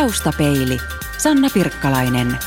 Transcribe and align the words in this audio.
Taustapeili. 0.00 0.78
Sanna 1.18 1.48
Pirkkalainen. 1.54 2.38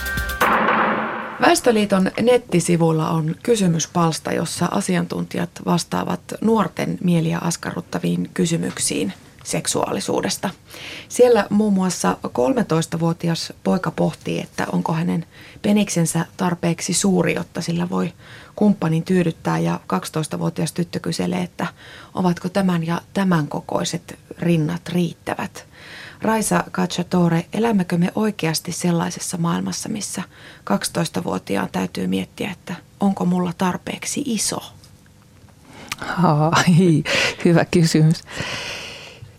Väestöliiton 1.42 2.12
nettisivuilla 2.22 3.10
on 3.10 3.36
kysymyspalsta, 3.44 4.32
jossa 4.32 4.66
asiantuntijat 4.72 5.50
vastaavat 5.66 6.22
nuorten 6.42 6.98
mieliä 7.04 7.38
askarruttaviin 7.38 8.30
kysymyksiin 8.34 9.14
seksuaalisuudesta. 9.44 10.50
Siellä 11.08 11.46
muun 11.50 11.74
muassa 11.74 12.18
13-vuotias 12.28 13.54
poika 13.64 13.92
pohtii, 13.92 14.40
että 14.42 14.68
onko 14.72 14.94
hänen 14.94 15.26
peniksensä 15.62 16.26
tarpeeksi 16.38 16.94
suuri, 16.94 17.36
jotta 17.36 17.62
sillä 17.62 17.90
voi 17.90 18.14
kumppanin 18.56 19.04
tyydyttää 19.04 19.60
ja 19.60 19.80
12-vuotias 19.94 20.72
tyttö 20.72 21.00
kyselee, 21.00 21.42
että 21.42 21.68
ovatko 22.14 22.50
tämän 22.50 22.88
ja 22.88 23.02
tämän 23.14 23.48
kokoiset 23.48 24.20
rinnat 24.40 24.90
riittävät. 24.90 25.70
Raisa 26.22 26.64
Cacciatore, 26.72 27.46
elämmekö 27.54 27.98
me 27.98 28.12
oikeasti 28.16 28.72
sellaisessa 28.72 29.38
maailmassa, 29.38 29.90
missä 29.90 30.24
12-vuotiaan 30.70 31.70
täytyy 31.72 32.08
miettiä, 32.08 32.52
että 32.52 32.76
onko 33.00 33.26
mulla 33.26 33.54
tarpeeksi 33.58 34.24
iso? 34.26 34.58
Ai, 36.52 37.04
hyvä 37.46 37.66
kysymys. 37.66 38.24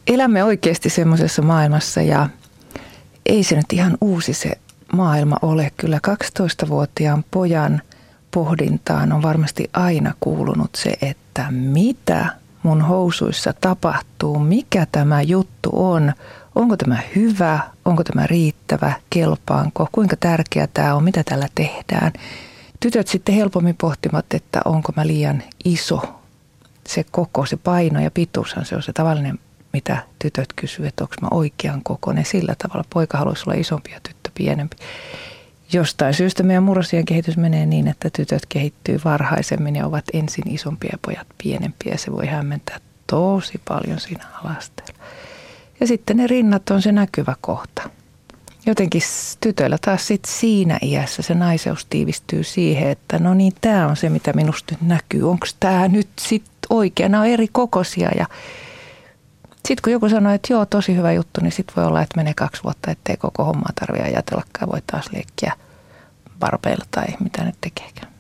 Elämme 0.07 0.45
oikeasti 0.45 0.91
semmoisessa 0.91 1.43
maailmassa 1.43 2.02
ja 2.02 2.29
ei 3.27 3.45
se 3.45 3.57
nyt 3.57 3.73
ihan 3.73 3.99
uusi 4.01 4.35
se 4.35 4.52
maailma 4.93 5.37
ole. 5.43 5.73
Kyllä 5.77 6.01
12-vuotiaan 6.09 7.24
pojan 7.30 7.83
pohdintaan 8.30 9.12
on 9.12 9.23
varmasti 9.23 9.71
aina 9.73 10.15
kuulunut 10.21 10.71
se, 10.74 10.97
että 11.02 11.51
mitä 11.51 12.27
mun 12.63 12.83
housuissa 12.83 13.53
tapahtuu, 13.61 14.39
mikä 14.39 14.87
tämä 14.93 15.23
juttu 15.23 15.71
on, 15.73 16.13
onko 16.55 16.77
tämä 16.77 16.99
hyvä, 17.17 17.61
onko 17.85 18.05
tämä 18.05 18.27
riittävä, 18.27 18.93
kelpaanko, 19.11 19.89
kuinka 19.93 20.17
tärkeä 20.17 20.67
tämä 20.75 20.95
on, 20.95 21.05
mitä 21.05 21.25
tällä 21.25 21.49
tehdään. 21.55 22.13
Tytöt 22.80 23.09
sitten 23.09 23.35
helpommin 23.35 23.77
pohtimat, 23.80 24.35
että 24.35 24.61
onko 24.65 24.93
mä 24.97 25.07
liian 25.07 25.43
iso. 25.65 26.02
Se 26.89 27.05
koko, 27.11 27.47
se 27.47 27.57
paino 27.57 28.01
ja 28.01 28.11
pituushan 28.11 28.65
se 28.65 28.77
on 28.77 28.83
se 28.83 28.93
tavallinen, 28.93 29.39
mitä 29.73 29.99
tytöt 30.19 30.52
kysyvät, 30.57 30.89
että 30.89 31.05
onko 31.05 31.15
mä 31.23 31.29
oikean 31.30 31.83
kokoinen. 31.83 32.24
Sillä 32.24 32.55
tavalla 32.59 32.85
poika 32.91 33.19
haluaisi 33.19 33.45
olla 33.47 33.61
isompi 33.61 33.91
ja 33.91 34.01
tyttö 34.01 34.30
pienempi. 34.35 34.77
Jostain 35.73 36.15
syystä 36.15 36.43
meidän 36.43 36.63
murrosien 36.63 37.04
kehitys 37.04 37.37
menee 37.37 37.66
niin, 37.66 37.88
että 37.88 38.10
tytöt 38.10 38.46
kehittyy 38.49 39.01
varhaisemmin 39.04 39.77
ja 39.77 39.87
ovat 39.87 40.04
ensin 40.12 40.54
isompia 40.54 40.90
ja 40.93 40.99
pojat 41.02 41.27
pienempiä. 41.43 41.96
Se 41.96 42.12
voi 42.12 42.27
hämmentää 42.27 42.80
tosi 43.07 43.60
paljon 43.68 44.01
siinä 44.01 44.24
alasteella. 44.45 45.04
Ja 45.80 45.87
sitten 45.87 46.16
ne 46.16 46.27
rinnat 46.27 46.71
on 46.71 46.82
se 46.82 46.93
näkyvä 46.93 47.35
kohta. 47.40 47.90
Jotenkin 48.66 49.02
tytöillä 49.40 49.79
taas 49.80 50.07
sit 50.07 50.24
siinä 50.24 50.79
iässä 50.82 51.23
se 51.23 51.35
naiseus 51.35 51.84
tiivistyy 51.84 52.45
siihen, 52.45 52.90
että 52.90 53.18
no 53.18 53.34
niin, 53.34 53.52
tämä 53.60 53.88
on 53.88 53.96
se, 53.96 54.09
mitä 54.09 54.32
minusta 54.32 54.74
nyt 54.74 54.88
näkyy. 54.88 55.30
Onko 55.30 55.46
tämä 55.60 55.88
nyt 55.88 56.09
sitten 56.18 56.52
oikein? 56.71 57.12
Nämä 57.12 57.23
on 57.23 57.29
eri 57.29 57.49
kokoisia 57.52 58.10
ja 58.18 58.27
sitten 59.66 59.83
kun 59.85 59.93
joku 59.93 60.09
sanoo, 60.09 60.33
että 60.33 60.53
joo, 60.53 60.66
tosi 60.66 60.97
hyvä 60.97 61.13
juttu, 61.13 61.41
niin 61.41 61.53
sitten 61.53 61.77
voi 61.77 61.85
olla, 61.85 62.03
että 62.03 62.16
menee 62.16 62.35
kaksi 62.37 62.63
vuotta, 62.65 62.91
ettei 62.91 63.16
koko 63.16 63.45
hommaa 63.45 63.73
tarvitse 63.80 64.09
ajatellakaan. 64.09 64.72
Voi 64.72 64.83
taas 64.87 65.12
leikkiä 65.12 65.53
barbeilla 66.39 66.84
tai 66.91 67.06
mitä 67.21 67.44
nyt 67.44 67.55
tekeekään. 67.61 68.11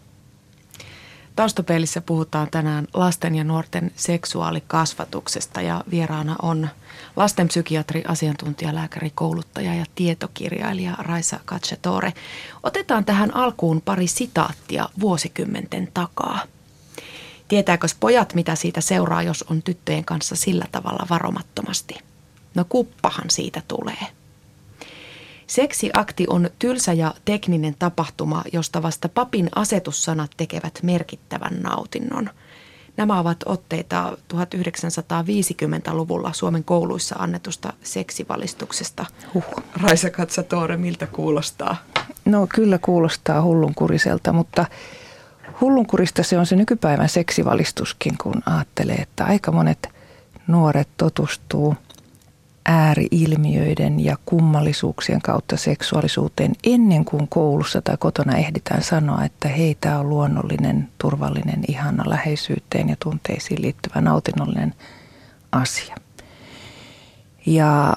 Taustapeilissä 1.36 2.00
puhutaan 2.00 2.48
tänään 2.50 2.86
lasten 2.94 3.34
ja 3.34 3.44
nuorten 3.44 3.90
seksuaalikasvatuksesta 3.96 5.60
ja 5.60 5.84
vieraana 5.90 6.36
on 6.42 6.68
lastenpsykiatri, 7.16 8.02
asiantuntijalääkäri, 8.08 9.10
kouluttaja 9.14 9.74
ja 9.74 9.84
tietokirjailija 9.94 10.94
Raisa 10.98 11.40
Katsetore. 11.44 12.12
Otetaan 12.62 13.04
tähän 13.04 13.36
alkuun 13.36 13.80
pari 13.80 14.06
sitaattia 14.06 14.88
vuosikymmenten 15.00 15.88
takaa. 15.94 16.38
Tietääkö 17.50 17.86
pojat, 18.00 18.34
mitä 18.34 18.54
siitä 18.54 18.80
seuraa, 18.80 19.22
jos 19.22 19.44
on 19.50 19.62
tyttöjen 19.62 20.04
kanssa 20.04 20.36
sillä 20.36 20.64
tavalla 20.72 21.06
varomattomasti? 21.10 21.94
No 22.54 22.64
kuppahan 22.68 23.30
siitä 23.30 23.62
tulee. 23.68 24.06
Seksiakti 25.46 26.24
on 26.28 26.50
tylsä 26.58 26.92
ja 26.92 27.14
tekninen 27.24 27.76
tapahtuma, 27.78 28.44
josta 28.52 28.82
vasta 28.82 29.08
papin 29.08 29.48
asetussanat 29.54 30.30
tekevät 30.36 30.78
merkittävän 30.82 31.62
nautinnon. 31.62 32.30
Nämä 32.96 33.18
ovat 33.20 33.38
otteita 33.46 34.16
1950-luvulla 34.34 36.32
Suomen 36.32 36.64
kouluissa 36.64 37.16
annetusta 37.18 37.72
seksivalistuksesta. 37.82 39.06
Huh. 39.34 39.44
Raisa 39.82 40.10
Katsatore, 40.10 40.76
miltä 40.76 41.06
kuulostaa? 41.06 41.76
No 42.24 42.46
kyllä 42.54 42.78
kuulostaa 42.78 43.42
hullunkuriselta, 43.42 44.32
mutta 44.32 44.66
hullunkurista 45.60 46.22
se 46.22 46.38
on 46.38 46.46
se 46.46 46.56
nykypäivän 46.56 47.08
seksivalistuskin, 47.08 48.18
kun 48.18 48.42
ajattelee, 48.46 48.96
että 48.96 49.24
aika 49.24 49.52
monet 49.52 49.88
nuoret 50.46 50.88
totustuu 50.96 51.74
ääriilmiöiden 52.66 54.04
ja 54.04 54.16
kummallisuuksien 54.26 55.22
kautta 55.22 55.56
seksuaalisuuteen 55.56 56.52
ennen 56.64 57.04
kuin 57.04 57.28
koulussa 57.28 57.82
tai 57.82 57.96
kotona 57.98 58.36
ehditään 58.36 58.82
sanoa, 58.82 59.24
että 59.24 59.48
hei, 59.48 59.76
tämä 59.80 59.98
on 59.98 60.08
luonnollinen, 60.08 60.88
turvallinen, 60.98 61.64
ihana 61.68 62.04
läheisyyteen 62.06 62.88
ja 62.88 62.96
tunteisiin 63.02 63.62
liittyvä 63.62 64.00
nautinnollinen 64.00 64.74
asia. 65.52 65.96
Ja 67.46 67.96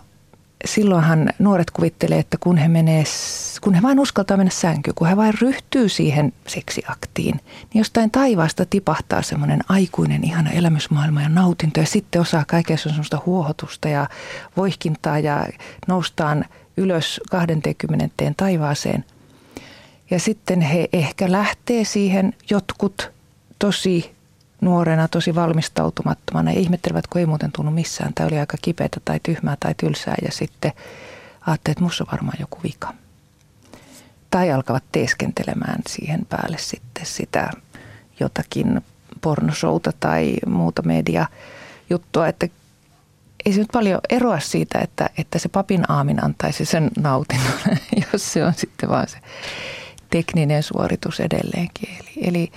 silloinhan 0.66 1.30
nuoret 1.40 1.72
kuvittelee, 1.72 2.20
että 2.20 2.38
kun 2.38 2.58
he, 2.58 2.68
menee, 2.68 3.04
kun 3.62 3.74
he 3.74 3.82
vain 3.82 4.00
uskaltaa 4.00 4.38
mennä 4.38 4.52
sänkyyn, 4.52 4.96
kun 4.96 5.08
he 5.08 5.18
vain 5.18 5.34
ryhtyy 5.42 5.90
siihen 5.90 6.34
seksiaktiin, 6.48 7.36
niin 7.36 7.80
jostain 7.80 8.12
taivaasta 8.12 8.66
tipahtaa 8.66 9.22
semmoinen 9.22 9.60
aikuinen 9.70 10.24
ihana 10.24 10.52
elämysmaailma 10.52 11.22
ja 11.22 11.30
nautinto 11.30 11.80
ja 11.80 11.86
sitten 11.86 12.22
osaa 12.22 12.46
kaiken 12.48 12.78
semmoista 12.78 13.22
huohotusta 13.26 13.90
ja 13.90 14.08
voihkintaa 14.58 15.20
ja 15.20 15.48
noustaan 15.88 16.46
ylös 16.78 17.22
20 17.32 18.16
taivaaseen. 18.38 19.06
Ja 20.12 20.20
sitten 20.20 20.62
he 20.62 20.90
ehkä 20.94 21.32
lähtee 21.32 21.84
siihen 21.84 22.34
jotkut 22.50 23.12
tosi 23.60 24.16
nuorena 24.64 25.08
tosi 25.08 25.36
valmistautumattomana 25.36 26.52
ja 26.52 26.60
ihmettelevät, 26.60 27.08
kun 27.08 27.20
ei 27.20 27.26
muuten 27.26 27.52
tunnu 27.52 27.72
missään. 27.72 28.14
Tämä 28.14 28.28
oli 28.28 28.40
aika 28.40 28.58
kipeätä 28.62 29.00
tai 29.06 29.20
tyhmää 29.24 29.58
tai 29.60 29.76
tylsää 29.78 30.16
ja 30.26 30.32
sitten 30.32 30.72
ajattelee, 31.42 31.72
että 31.72 31.82
minussa 31.82 32.04
on 32.04 32.12
varmaan 32.12 32.38
joku 32.40 32.60
vika. 32.64 32.94
Tai 34.30 34.52
alkavat 34.52 34.84
teeskentelemään 34.92 35.82
siihen 35.90 36.26
päälle 36.30 36.58
sitten 36.58 37.06
sitä 37.06 37.50
jotakin 38.20 38.82
pornosouta 39.22 39.92
tai 40.00 40.36
muuta 40.46 40.82
media 40.82 41.26
juttua, 41.90 42.28
että 42.28 42.48
ei 43.46 43.54
se 43.54 43.60
nyt 43.60 43.72
paljon 43.74 44.00
eroa 44.10 44.40
siitä, 44.40 44.80
että, 44.80 45.10
että 45.18 45.40
se 45.40 45.50
papin 45.50 45.92
aamin 45.92 46.24
antaisi 46.24 46.66
sen 46.66 46.92
nautinnon, 46.98 47.60
jos 48.14 48.34
se 48.34 48.46
on 48.46 48.54
sitten 48.54 48.90
vaan 48.90 49.08
se 49.08 49.18
tekninen 50.14 50.64
suoritus 50.64 51.20
edelleenkin. 51.20 51.90
Eli, 52.00 52.28
eli 52.28 52.52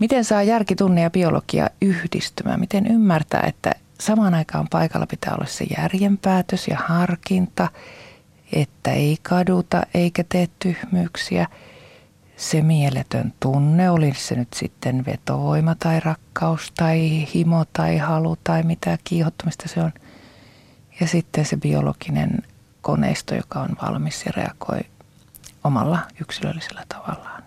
miten 0.00 0.24
saa 0.24 0.42
järki, 0.42 0.76
tunne 0.76 1.00
ja 1.00 1.10
biologia 1.10 1.70
yhdistymään? 1.82 2.60
Miten 2.60 2.86
ymmärtää, 2.86 3.42
että 3.46 3.72
samaan 4.00 4.34
aikaan 4.34 4.66
paikalla 4.70 5.06
pitää 5.06 5.34
olla 5.34 5.46
se 5.46 5.64
järjenpäätös 5.78 6.68
ja 6.68 6.78
harkinta, 6.86 7.68
että 8.52 8.92
ei 8.92 9.16
kaduta 9.22 9.82
eikä 9.94 10.24
tee 10.28 10.48
tyhmyyksiä. 10.58 11.46
Se 12.36 12.62
mieletön 12.62 13.32
tunne, 13.40 13.90
oli 13.90 14.14
se 14.14 14.34
nyt 14.34 14.52
sitten 14.54 15.04
vetovoima 15.06 15.74
tai 15.74 16.00
rakkaus 16.00 16.72
tai 16.76 17.26
himo 17.34 17.64
tai 17.72 17.98
halu 17.98 18.36
tai 18.44 18.62
mitä 18.62 18.98
kiihottumista 19.04 19.68
se 19.68 19.80
on. 19.80 19.92
Ja 21.00 21.06
sitten 21.06 21.44
se 21.44 21.56
biologinen 21.56 22.42
koneisto, 22.80 23.34
joka 23.34 23.60
on 23.60 23.76
valmis 23.82 24.26
ja 24.26 24.32
reagoi 24.36 24.80
omalla 25.68 25.98
yksilöllisellä 26.20 26.84
tavallaan. 26.88 27.42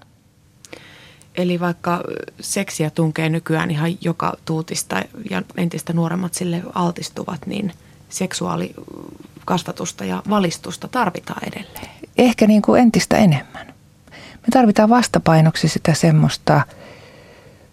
Eli 1.36 1.60
vaikka 1.60 2.02
seksiä 2.40 2.90
tunkee 2.90 3.30
nykyään 3.30 3.72
ihan 3.72 3.92
joka 4.02 4.34
tuutista 4.46 5.02
ja 5.30 5.42
entistä 5.58 5.94
nuoremmat 5.94 6.34
sille 6.34 6.64
altistuvat, 6.74 7.46
niin 7.46 7.72
seksuaalikasvatusta 8.10 10.06
ja 10.06 10.24
valistusta 10.30 10.88
tarvitaan 10.88 11.48
edelleen. 11.48 11.90
Ehkä 12.18 12.48
niin 12.48 12.62
kuin 12.62 12.82
entistä 12.82 13.18
enemmän. 13.18 13.68
Me 14.12 14.48
tarvitaan 14.54 14.90
vastapainoksi 14.90 15.68
sitä 15.68 15.94
semmoista 15.94 16.62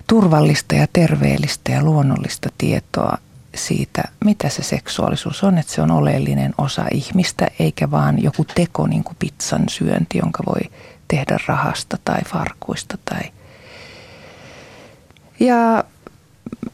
turvallista 0.06 0.74
ja 0.74 0.86
terveellistä 0.92 1.72
ja 1.72 1.82
luonnollista 1.82 2.48
tietoa 2.58 3.18
siitä, 3.58 4.02
mitä 4.24 4.48
se 4.48 4.62
seksuaalisuus 4.62 5.44
on, 5.44 5.58
että 5.58 5.72
se 5.72 5.82
on 5.82 5.90
oleellinen 5.90 6.54
osa 6.58 6.84
ihmistä, 6.92 7.46
eikä 7.58 7.90
vaan 7.90 8.22
joku 8.22 8.44
teko 8.54 8.86
niin 8.86 9.04
kuin 9.04 9.16
pizzan 9.18 9.68
syönti, 9.68 10.18
jonka 10.18 10.42
voi 10.46 10.70
tehdä 11.08 11.38
rahasta 11.46 11.98
tai 12.04 12.20
farkuista. 12.22 12.98
Tai... 13.04 13.22
Ja 15.40 15.84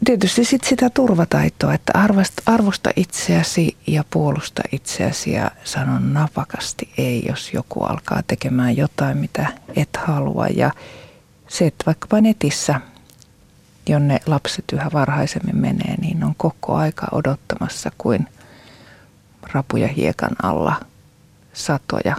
tietysti 0.04 0.44
sit 0.44 0.64
sitä 0.64 0.90
turvataitoa, 0.90 1.74
että 1.74 1.92
arvosta, 1.94 2.42
arvosta 2.46 2.90
itseäsi 2.96 3.76
ja 3.86 4.04
puolusta 4.10 4.62
itseäsi 4.72 5.32
ja 5.32 5.50
sanon 5.64 6.14
napakasti 6.14 6.88
ei, 6.98 7.24
jos 7.28 7.52
joku 7.52 7.82
alkaa 7.82 8.22
tekemään 8.26 8.76
jotain, 8.76 9.18
mitä 9.18 9.46
et 9.76 9.96
halua. 9.96 10.46
Ja 10.46 10.70
se, 11.48 11.66
että 11.66 11.86
vaikkapa 11.86 12.20
netissä, 12.20 12.80
jonne 13.88 14.20
lapset 14.26 14.64
yhä 14.72 14.90
varhaisemmin 14.92 15.56
menee, 15.56 15.94
niin 16.00 16.24
on 16.24 16.34
koko 16.36 16.74
aika 16.74 17.06
odottamassa 17.12 17.90
kuin 17.98 18.28
rapuja 19.52 19.88
hiekan 19.88 20.36
alla 20.42 20.80
satoja 21.52 22.16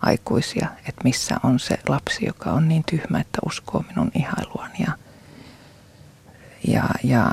aikuisia, 0.00 0.68
että 0.88 1.04
missä 1.04 1.36
on 1.42 1.58
se 1.58 1.78
lapsi, 1.88 2.26
joka 2.26 2.50
on 2.50 2.68
niin 2.68 2.84
tyhmä, 2.90 3.20
että 3.20 3.38
uskoo 3.46 3.84
minun 3.88 4.10
ihailuani 4.14 4.78
ja, 4.78 4.92
ja, 6.68 6.84
ja 7.04 7.30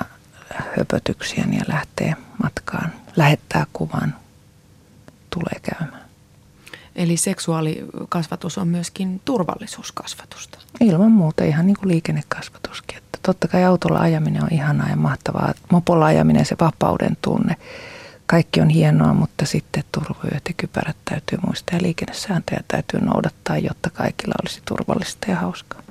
höpötyksiäni 0.77 1.57
ja 1.57 1.63
lähtee 1.67 2.15
matkaan, 2.43 2.93
lähettää 3.15 3.65
kuvan, 3.73 4.15
tulee 5.29 5.59
käymään. 5.61 6.05
Eli 6.95 7.17
seksuaalikasvatus 7.17 8.57
on 8.57 8.67
myöskin 8.67 9.21
turvallisuuskasvatusta. 9.25 10.59
Ilman 10.79 11.11
muuta 11.11 11.43
ihan 11.43 11.67
niin 11.67 11.77
kuin 11.77 11.87
liikennekasvatuskin. 11.87 13.04
Totta 13.25 13.47
kai 13.47 13.63
autolla 13.63 13.99
ajaminen 13.99 14.43
on 14.43 14.49
ihanaa 14.51 14.89
ja 14.89 14.95
mahtavaa. 14.95 15.53
Mopolla 15.71 16.05
ajaminen, 16.05 16.45
se 16.45 16.55
vapauden 16.59 17.17
tunne 17.21 17.55
kaikki 18.25 18.61
on 18.61 18.69
hienoa, 18.69 19.13
mutta 19.13 19.45
sitten 19.45 19.83
turvavyöt 19.91 20.41
ja 20.47 20.53
kypärät 20.57 20.95
täytyy 21.05 21.39
muistaa 21.45 21.77
ja 21.77 21.81
liikennesääntöjä 21.81 22.59
täytyy 22.67 22.99
noudattaa, 23.01 23.57
jotta 23.57 23.89
kaikilla 23.89 24.35
olisi 24.43 24.61
turvallista 24.65 25.31
ja 25.31 25.35
hauskaa. 25.35 25.81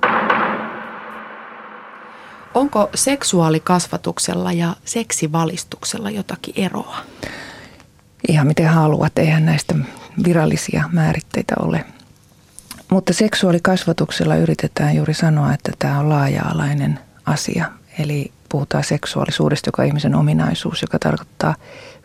Onko 2.53 2.89
seksuaalikasvatuksella 2.95 4.51
ja 4.51 4.75
seksivalistuksella 4.85 6.09
jotakin 6.09 6.53
eroa? 6.57 6.97
Ihan 8.27 8.47
miten 8.47 8.69
haluat, 8.69 9.19
eihän 9.19 9.45
näistä 9.45 9.75
virallisia 10.25 10.89
määritteitä 10.91 11.55
ole. 11.59 11.85
Mutta 12.91 13.13
seksuaalikasvatuksella 13.13 14.35
yritetään 14.35 14.95
juuri 14.95 15.13
sanoa, 15.13 15.53
että 15.53 15.71
tämä 15.79 15.99
on 15.99 16.09
laaja-alainen 16.09 16.99
asia. 17.25 17.71
Eli 17.99 18.31
puhutaan 18.49 18.83
seksuaalisuudesta, 18.83 19.67
joka 19.67 19.81
on 19.81 19.87
ihmisen 19.87 20.15
ominaisuus, 20.15 20.81
joka 20.81 20.99
tarkoittaa 20.99 21.55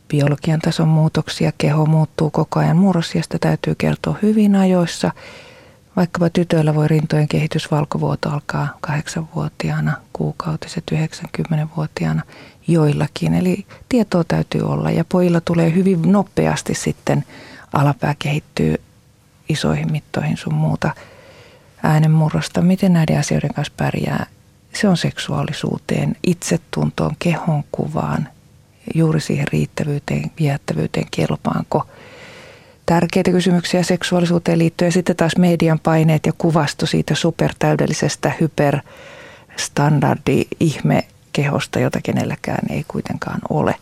biologian 0.08 0.60
tason 0.60 0.88
muutoksia, 0.88 1.52
keho 1.58 1.86
muuttuu 1.86 2.30
koko 2.30 2.60
ajan. 2.60 2.76
Murrosiasta 2.76 3.38
täytyy 3.38 3.74
kertoa 3.74 4.18
hyvin 4.22 4.56
ajoissa. 4.56 5.12
Vaikkapa 5.96 6.30
tytöillä 6.30 6.74
voi 6.74 6.88
rintojen 6.88 7.28
kehitysvalkovuoto 7.28 8.30
alkaa 8.30 8.68
kahdeksanvuotiaana, 8.80 9.92
kuukautiset 10.12 10.84
90-vuotiaana 10.94 12.22
joillakin. 12.66 13.34
Eli 13.34 13.66
tietoa 13.88 14.24
täytyy 14.24 14.62
olla 14.62 14.90
ja 14.90 15.04
pojilla 15.04 15.40
tulee 15.40 15.74
hyvin 15.74 16.12
nopeasti 16.12 16.74
sitten 16.74 17.24
alapää 17.72 18.14
kehittyy 18.18 18.74
isoihin 19.48 19.92
mittoihin 19.92 20.36
sun 20.36 20.54
muuta 20.54 20.94
äänenmurrosta. 21.82 22.62
Miten 22.62 22.92
näiden 22.92 23.18
asioiden 23.18 23.54
kanssa 23.54 23.74
pärjää? 23.76 24.26
Se 24.72 24.88
on 24.88 24.96
seksuaalisuuteen, 24.96 26.16
itsetuntoon, 26.26 27.16
kehon 27.18 27.64
kuvaan, 27.72 28.28
juuri 28.94 29.20
siihen 29.20 29.46
riittävyyteen, 29.52 30.30
viehättävyyteen, 30.40 31.06
kelpaanko. 31.10 31.86
Tärkeitä 32.86 33.30
kysymyksiä 33.30 33.82
seksuaalisuuteen 33.82 34.58
liittyen 34.58 34.86
ja 34.86 34.92
sitten 34.92 35.16
taas 35.16 35.36
median 35.36 35.78
paineet 35.78 36.26
ja 36.26 36.32
kuvasto 36.38 36.86
siitä 36.86 37.14
supertäydellisestä 37.14 38.32
hyperstandardi 38.40 40.44
ihme 40.60 41.04
kehosta, 41.32 41.78
jota 41.78 42.00
kenelläkään 42.02 42.70
ei 42.70 42.84
kuitenkaan 42.88 43.40
ole. 43.50 43.74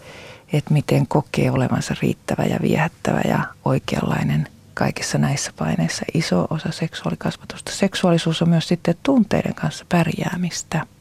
Että 0.52 0.74
miten 0.74 1.06
kokee 1.06 1.50
olevansa 1.50 1.94
riittävä 2.02 2.44
ja 2.44 2.58
viehättävä 2.62 3.20
ja 3.28 3.38
oikeanlainen 3.64 4.48
kaikissa 4.78 5.18
näissä 5.18 5.52
paineissa. 5.58 6.04
Iso 6.14 6.46
osa 6.50 6.72
seksuaalikasvatusta. 6.72 7.72
Seksuaalisuus 7.72 8.42
on 8.42 8.48
myös 8.48 8.68
sitten 8.68 8.94
tunteiden 9.02 9.54
kanssa 9.54 9.84
pärjäämistä– 9.88 10.86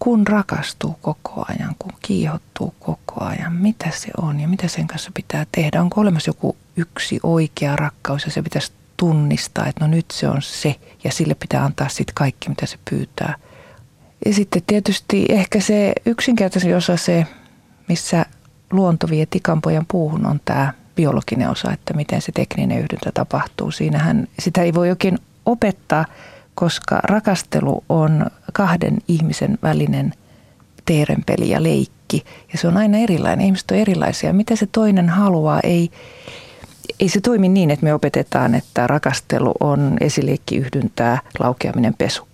kun 0.00 0.26
rakastuu 0.26 0.98
koko 1.02 1.44
ajan, 1.48 1.74
kun 1.78 1.92
kiihottuu 2.02 2.74
koko 2.80 3.24
ajan, 3.24 3.52
mitä 3.52 3.90
se 3.90 4.08
on 4.16 4.40
ja 4.40 4.48
mitä 4.48 4.68
sen 4.68 4.86
kanssa 4.86 5.10
pitää 5.14 5.46
tehdä? 5.52 5.80
Onko 5.80 6.00
olemassa 6.00 6.28
joku 6.28 6.56
yksi 6.76 7.20
oikea 7.22 7.76
rakkaus 7.76 8.24
ja 8.24 8.30
se 8.30 8.42
pitäisi 8.42 8.72
tunnistaa, 8.96 9.66
että 9.66 9.84
no 9.84 9.90
nyt 9.90 10.10
se 10.10 10.28
on 10.28 10.42
se 10.42 10.76
ja 11.04 11.12
sille 11.12 11.34
pitää 11.34 11.64
antaa 11.64 11.88
sitten 11.88 12.14
kaikki, 12.14 12.48
mitä 12.48 12.66
se 12.66 12.78
pyytää. 12.90 13.34
Ja 14.26 14.34
sitten 14.34 14.62
tietysti 14.66 15.26
ehkä 15.28 15.60
se 15.60 15.92
yksinkertaisin 16.06 16.76
osa 16.76 16.96
se, 16.96 17.26
missä 17.88 18.26
luonto 18.70 19.10
vie 19.10 19.26
tikanpojan 19.26 19.86
puuhun 19.88 20.26
on 20.26 20.40
tämä 20.44 20.72
biologinen 21.00 21.50
osa, 21.50 21.72
että 21.72 21.94
miten 21.94 22.22
se 22.22 22.32
tekninen 22.32 22.78
yhdyntä 22.78 23.10
tapahtuu. 23.14 23.70
Siinähän 23.70 24.28
sitä 24.38 24.62
ei 24.62 24.74
voi 24.74 24.90
oikein 24.90 25.18
opettaa– 25.46 26.06
koska 26.60 27.00
rakastelu 27.02 27.84
on 27.88 28.26
kahden 28.52 28.98
ihmisen 29.08 29.58
välinen 29.62 30.12
teerenpeli 30.84 31.50
ja 31.50 31.62
leikki. 31.62 32.24
Ja 32.52 32.58
se 32.58 32.68
on 32.68 32.76
aina 32.76 32.98
erilainen. 32.98 33.46
Ihmiset 33.46 33.70
on 33.70 33.76
erilaisia. 33.76 34.32
Mitä 34.32 34.56
se 34.56 34.66
toinen 34.72 35.08
haluaa, 35.08 35.60
ei, 35.62 35.90
ei 37.00 37.08
se 37.08 37.20
toimi 37.20 37.48
niin, 37.48 37.70
että 37.70 37.84
me 37.84 37.94
opetetaan, 37.94 38.54
että 38.54 38.86
rakastelu 38.86 39.54
on 39.60 39.96
esiliekki 40.00 40.56
yhdyntää, 40.56 41.20
laukeaminen, 41.38 41.94
pesu. 41.98 42.28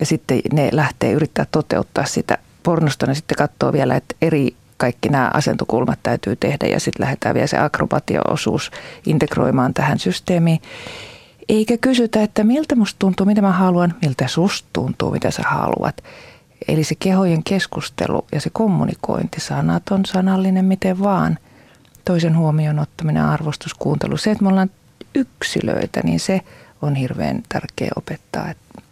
Ja 0.00 0.06
sitten 0.06 0.40
ne 0.52 0.68
lähtee 0.72 1.12
yrittää 1.12 1.46
toteuttaa 1.50 2.04
sitä. 2.04 2.38
Pornosta 2.62 3.06
ne 3.06 3.14
sitten 3.14 3.36
katsoo 3.36 3.72
vielä, 3.72 3.96
että 3.96 4.14
eri 4.22 4.56
kaikki 4.76 5.08
nämä 5.08 5.30
asentokulmat 5.34 5.98
täytyy 6.02 6.36
tehdä 6.36 6.66
ja 6.66 6.80
sitten 6.80 7.04
lähdetään 7.04 7.34
vielä 7.34 7.46
se 7.46 7.58
akrobatiaosuus 7.58 8.70
integroimaan 9.06 9.74
tähän 9.74 9.98
systeemiin. 9.98 10.60
Eikä 11.48 11.76
kysytä, 11.78 12.22
että 12.22 12.44
miltä 12.44 12.76
musta 12.76 12.96
tuntuu, 12.98 13.26
mitä 13.26 13.42
mä 13.42 13.52
haluan, 13.52 13.94
miltä 14.02 14.28
susta 14.28 14.68
tuntuu, 14.72 15.10
mitä 15.10 15.30
sä 15.30 15.42
haluat. 15.46 16.02
Eli 16.68 16.84
se 16.84 16.94
kehojen 16.94 17.42
keskustelu 17.42 18.26
ja 18.32 18.40
se 18.40 18.50
kommunikointi, 18.52 19.40
sanaton, 19.40 20.04
sanallinen, 20.06 20.64
miten 20.64 21.00
vaan. 21.00 21.38
Toisen 22.04 22.36
huomioon 22.36 22.78
ottaminen, 22.78 23.24
arvostus, 23.24 23.74
kuuntelu. 23.74 24.16
Se, 24.16 24.30
että 24.30 24.44
me 24.44 24.48
ollaan 24.50 24.70
yksilöitä, 25.14 26.00
niin 26.04 26.20
se 26.20 26.40
on 26.82 26.94
hirveän 26.94 27.42
tärkeä 27.48 27.90
opettaa, 27.96 28.50
että 28.50 28.82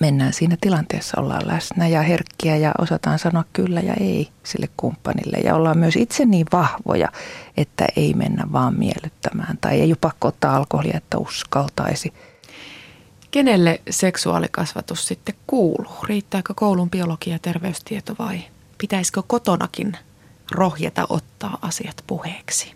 mennään 0.00 0.32
siinä 0.32 0.56
tilanteessa, 0.60 1.20
ollaan 1.20 1.48
läsnä 1.48 1.88
ja 1.88 2.02
herkkiä 2.02 2.56
ja 2.56 2.72
osataan 2.78 3.18
sanoa 3.18 3.44
kyllä 3.52 3.80
ja 3.80 3.94
ei 4.00 4.28
sille 4.42 4.68
kumppanille. 4.76 5.36
Ja 5.36 5.54
ollaan 5.54 5.78
myös 5.78 5.96
itse 5.96 6.24
niin 6.24 6.46
vahvoja, 6.52 7.08
että 7.56 7.86
ei 7.96 8.14
mennä 8.14 8.44
vaan 8.52 8.78
miellyttämään 8.78 9.58
tai 9.60 9.80
ei 9.80 9.90
ole 9.90 9.98
pakko 10.00 10.28
ottaa 10.28 10.56
alkoholia, 10.56 10.96
että 10.96 11.18
uskaltaisi. 11.18 12.12
Kenelle 13.30 13.80
seksuaalikasvatus 13.90 15.06
sitten 15.06 15.34
kuuluu? 15.46 15.96
Riittääkö 16.04 16.54
koulun 16.54 16.90
biologia 16.90 17.32
ja 17.32 17.38
terveystieto 17.38 18.14
vai 18.18 18.40
pitäisikö 18.78 19.22
kotonakin 19.26 19.96
rohjeta 20.50 21.06
ottaa 21.08 21.58
asiat 21.62 22.04
puheeksi? 22.06 22.74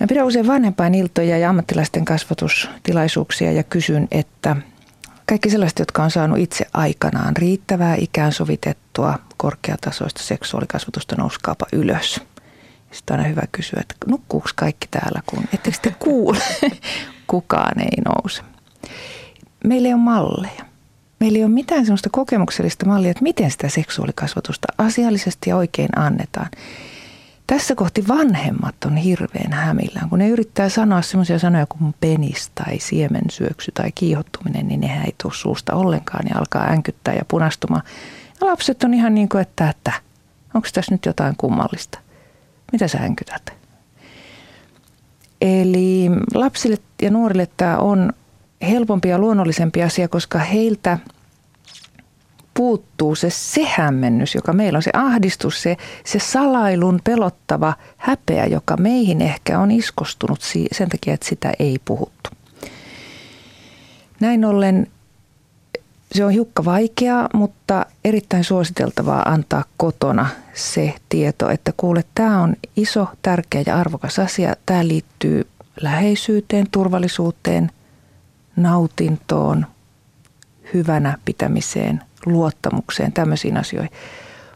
Mä 0.00 0.06
pidän 0.06 0.26
usein 0.26 0.46
vanhempainiltoja 0.46 1.38
ja 1.38 1.50
ammattilaisten 1.50 2.04
kasvatustilaisuuksia 2.04 3.52
ja 3.52 3.62
kysyn, 3.62 4.08
että– 4.10 4.56
kaikki 5.30 5.50
sellaiset, 5.50 5.78
jotka 5.78 6.02
on 6.02 6.10
saanut 6.10 6.38
itse 6.38 6.66
aikanaan 6.72 7.36
riittävää 7.36 7.94
ikään 7.98 8.32
sovitettua 8.32 9.18
korkeatasoista 9.36 10.22
seksuaalikasvatusta, 10.22 11.16
nouskaapa 11.16 11.66
ylös. 11.72 12.20
Sitten 12.90 13.14
on 13.14 13.20
aina 13.20 13.28
hyvä 13.28 13.42
kysyä, 13.52 13.78
että 13.80 13.94
nukkuuko 14.06 14.48
kaikki 14.56 14.88
täällä, 14.90 15.22
kun 15.26 15.44
ettekö 15.54 15.76
te 15.82 15.94
kuule? 15.98 16.38
Kukaan 17.26 17.80
ei 17.80 18.02
nouse. 18.04 18.42
Meillä 19.64 19.88
ei 19.88 19.94
ole 19.94 20.02
malleja. 20.02 20.64
Meillä 21.20 21.36
ei 21.36 21.44
ole 21.44 21.52
mitään 21.52 21.84
sellaista 21.84 22.10
kokemuksellista 22.12 22.86
mallia, 22.86 23.10
että 23.10 23.22
miten 23.22 23.50
sitä 23.50 23.68
seksuaalikasvatusta 23.68 24.68
asiallisesti 24.78 25.50
ja 25.50 25.56
oikein 25.56 25.98
annetaan 25.98 26.50
tässä 27.50 27.74
kohti 27.74 28.08
vanhemmat 28.08 28.74
on 28.86 28.96
hirveän 28.96 29.52
hämillään. 29.52 30.08
Kun 30.08 30.18
ne 30.18 30.28
yrittää 30.28 30.68
sanoa 30.68 31.02
semmoisia 31.02 31.38
sanoja 31.38 31.66
kuin 31.66 31.94
penis 32.00 32.50
tai 32.54 32.78
siemensyöksy 32.78 33.72
tai 33.72 33.92
kiihottuminen, 33.94 34.68
niin 34.68 34.80
nehän 34.80 35.04
ei 35.04 35.14
tule 35.22 35.32
suusta 35.34 35.74
ollenkaan 35.74 36.26
ja 36.28 36.38
alkaa 36.38 36.66
änkyttää 36.66 37.14
ja 37.14 37.24
punastumaan. 37.28 37.82
Ja 38.40 38.46
lapset 38.46 38.84
on 38.84 38.94
ihan 38.94 39.14
niin 39.14 39.28
kuin, 39.28 39.42
että, 39.42 39.70
että 39.70 39.92
onko 40.54 40.68
tässä 40.72 40.94
nyt 40.94 41.06
jotain 41.06 41.34
kummallista? 41.36 41.98
Mitä 42.72 42.88
sä 42.88 42.98
änkytät? 42.98 43.52
Eli 45.40 46.10
lapsille 46.34 46.76
ja 47.02 47.10
nuorille 47.10 47.48
tämä 47.56 47.76
on 47.76 48.12
helpompi 48.62 49.08
ja 49.08 49.18
luonnollisempi 49.18 49.82
asia, 49.82 50.08
koska 50.08 50.38
heiltä– 50.38 50.98
puuttuu 52.54 53.14
se, 53.14 53.30
se 53.30 53.64
hämmennys, 53.76 54.34
joka 54.34 54.52
meillä 54.52 54.76
on, 54.76 54.82
se 54.82 54.90
ahdistus, 54.94 55.62
se, 55.62 55.76
se 56.04 56.18
salailun 56.18 57.00
pelottava 57.04 57.74
häpeä, 57.96 58.46
joka 58.46 58.76
meihin 58.76 59.22
ehkä 59.22 59.58
on 59.58 59.70
iskostunut 59.70 60.40
sen 60.72 60.88
takia, 60.88 61.14
että 61.14 61.28
sitä 61.28 61.52
ei 61.58 61.80
puhuttu. 61.84 62.30
Näin 64.20 64.44
ollen 64.44 64.86
se 66.12 66.24
on 66.24 66.30
hiukka 66.30 66.64
vaikeaa, 66.64 67.28
mutta 67.34 67.86
erittäin 68.04 68.44
suositeltavaa 68.44 69.22
antaa 69.22 69.64
kotona 69.76 70.26
se 70.54 70.94
tieto, 71.08 71.50
että 71.50 71.72
kuule, 71.76 72.04
tämä 72.14 72.42
on 72.42 72.56
iso, 72.76 73.08
tärkeä 73.22 73.62
ja 73.66 73.76
arvokas 73.76 74.18
asia. 74.18 74.54
Tämä 74.66 74.88
liittyy 74.88 75.46
läheisyyteen, 75.80 76.66
turvallisuuteen, 76.70 77.70
nautintoon, 78.56 79.66
hyvänä 80.74 81.18
pitämiseen, 81.24 82.02
luottamukseen, 82.26 83.12
tämmöisiin 83.12 83.56
asioihin. 83.56 83.92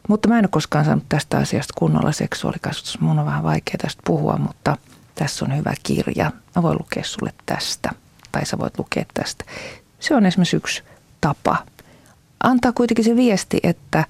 Mutta 0.08 0.28
mä 0.28 0.38
en 0.38 0.44
ole 0.44 0.48
koskaan 0.50 0.84
saanut 0.84 1.04
tästä 1.08 1.38
asiasta 1.38 1.74
kunnolla 1.76 2.12
seksuaalikasvatus. 2.12 3.00
Mun 3.00 3.18
on 3.18 3.26
vähän 3.26 3.42
vaikea 3.42 3.74
tästä 3.78 4.02
puhua, 4.06 4.36
mutta 4.36 4.76
tässä 5.14 5.44
on 5.44 5.56
hyvä 5.56 5.74
kirja. 5.82 6.32
Mä 6.56 6.62
voin 6.62 6.78
lukea 6.78 7.04
sulle 7.04 7.32
tästä. 7.46 7.90
Tai 8.32 8.46
sä 8.46 8.58
voit 8.58 8.78
lukea 8.78 9.04
tästä. 9.14 9.44
Se 10.00 10.14
on 10.14 10.26
esimerkiksi 10.26 10.56
yksi 10.56 10.82
tapa. 11.20 11.56
Antaa 12.42 12.72
kuitenkin 12.72 13.04
se 13.04 13.16
viesti, 13.16 13.60
että 13.62 14.04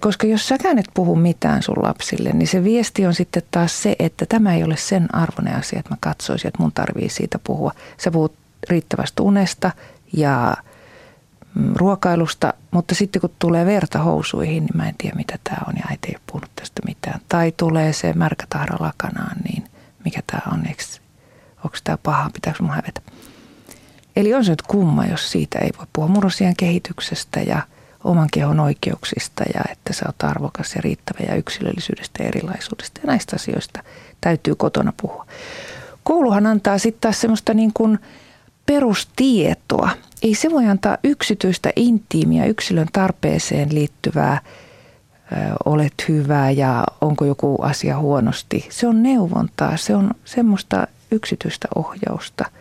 koska 0.00 0.26
jos 0.26 0.48
sä 0.48 0.54
et 0.54 0.86
puhu 0.94 1.16
mitään 1.16 1.62
sun 1.62 1.82
lapsille, 1.82 2.30
niin 2.32 2.48
se 2.48 2.64
viesti 2.64 3.06
on 3.06 3.14
sitten 3.14 3.42
taas 3.50 3.82
se, 3.82 3.96
että 3.98 4.26
tämä 4.26 4.54
ei 4.54 4.64
ole 4.64 4.76
sen 4.76 5.14
arvoinen 5.14 5.56
asia, 5.56 5.78
että 5.78 5.90
mä 5.90 5.96
katsoisin, 6.00 6.48
että 6.48 6.62
mun 6.62 6.72
tarvii 6.72 7.08
siitä 7.08 7.38
puhua. 7.44 7.72
Sä 7.96 8.10
puhut 8.10 8.34
riittävästä 8.70 9.22
unesta 9.22 9.70
ja 10.12 10.56
ruokailusta, 11.74 12.54
mutta 12.70 12.94
sitten 12.94 13.20
kun 13.20 13.34
tulee 13.38 13.66
verta 13.66 13.98
housuihin, 13.98 14.64
niin 14.64 14.76
mä 14.76 14.88
en 14.88 14.94
tiedä 14.98 15.16
mitä 15.16 15.38
tämä 15.44 15.58
on 15.68 15.74
ja 15.76 15.82
äiti 15.90 16.08
ei 16.08 16.14
ole 16.14 16.22
puhunut 16.26 16.50
tästä 16.56 16.82
mitään. 16.86 17.20
Tai 17.28 17.52
tulee 17.56 17.92
se 17.92 18.12
märkä 18.12 18.46
tahra 18.50 18.76
lakanaan, 18.80 19.36
niin 19.44 19.64
mikä 20.04 20.20
tämä 20.26 20.42
on, 20.52 20.64
onko 21.64 21.76
tämä 21.84 21.98
paha, 22.02 22.30
pitääkö 22.34 22.62
mun 22.62 22.74
hävetä. 22.74 23.00
Eli 24.16 24.34
on 24.34 24.44
se 24.44 24.52
nyt 24.52 24.62
kumma, 24.62 25.06
jos 25.06 25.32
siitä 25.32 25.58
ei 25.58 25.70
voi 25.78 25.86
puhua 25.92 26.08
murrosian 26.08 26.56
kehityksestä 26.56 27.40
ja 27.40 27.62
oman 28.04 28.28
kehon 28.32 28.60
oikeuksista 28.60 29.44
ja 29.54 29.60
että 29.72 29.92
sä 29.92 30.04
oot 30.06 30.22
arvokas 30.22 30.74
ja 30.74 30.80
riittävä 30.80 31.18
ja 31.28 31.34
yksilöllisyydestä 31.34 32.22
ja 32.22 32.28
erilaisuudesta. 32.28 33.00
Ja 33.00 33.06
näistä 33.06 33.36
asioista 33.36 33.82
täytyy 34.20 34.54
kotona 34.54 34.92
puhua. 35.00 35.26
Kouluhan 36.04 36.46
antaa 36.46 36.78
sitten 36.78 37.00
taas 37.00 37.20
semmoista 37.20 37.54
niin 37.54 37.72
kuin 37.74 37.98
perustietoa. 38.66 39.90
Ei 40.22 40.34
se 40.34 40.50
voi 40.50 40.66
antaa 40.66 40.98
yksityistä, 41.04 41.72
intiimiä, 41.76 42.44
yksilön 42.44 42.88
tarpeeseen 42.92 43.74
liittyvää 43.74 44.40
olet 45.64 45.94
hyvä 46.08 46.50
ja 46.50 46.84
onko 47.00 47.24
joku 47.24 47.62
asia 47.62 47.98
huonosti. 47.98 48.66
Se 48.70 48.86
on 48.86 49.02
neuvontaa, 49.02 49.76
se 49.76 49.94
on 49.94 50.10
semmoista 50.24 50.86
yksityistä 51.10 51.68
ohjausta– 51.74 52.44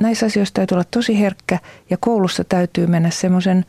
näissä 0.00 0.26
asioissa 0.26 0.54
täytyy 0.54 0.74
olla 0.74 0.86
tosi 0.90 1.20
herkkä 1.20 1.58
ja 1.90 1.96
koulussa 2.00 2.44
täytyy 2.44 2.86
mennä 2.86 3.10
semmoisen 3.10 3.66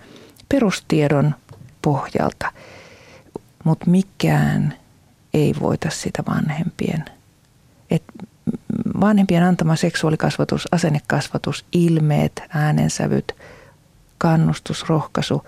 perustiedon 0.49 1.35
pohjalta. 1.81 2.51
Mutta 3.63 3.89
mikään 3.89 4.73
ei 5.33 5.55
voita 5.61 5.89
sitä 5.89 6.23
vanhempien. 6.27 7.05
Et 7.91 8.03
vanhempien 9.01 9.43
antama 9.43 9.75
seksuaalikasvatus, 9.75 10.67
asennekasvatus, 10.71 11.65
ilmeet, 11.71 12.43
äänensävyt, 12.49 13.35
kannustus, 14.17 14.89
rohkaisu, 14.89 15.45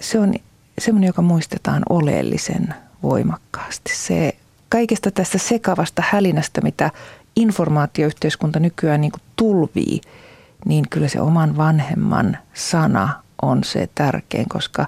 se 0.00 0.18
on 0.18 0.34
semmoinen, 0.78 1.06
joka 1.06 1.22
muistetaan 1.22 1.82
oleellisen 1.88 2.74
voimakkaasti. 3.02 3.96
Se 3.96 4.36
kaikesta 4.68 5.10
tästä 5.10 5.38
sekavasta 5.38 6.02
hälinästä, 6.10 6.60
mitä 6.60 6.90
informaatioyhteiskunta 7.36 8.60
nykyään 8.60 9.00
niin 9.00 9.12
kuin 9.12 9.22
tulvii, 9.36 10.00
niin 10.64 10.88
kyllä 10.90 11.08
se 11.08 11.20
oman 11.20 11.56
vanhemman 11.56 12.38
sana 12.54 13.22
on 13.42 13.64
se 13.64 13.88
tärkein, 13.94 14.48
koska 14.48 14.86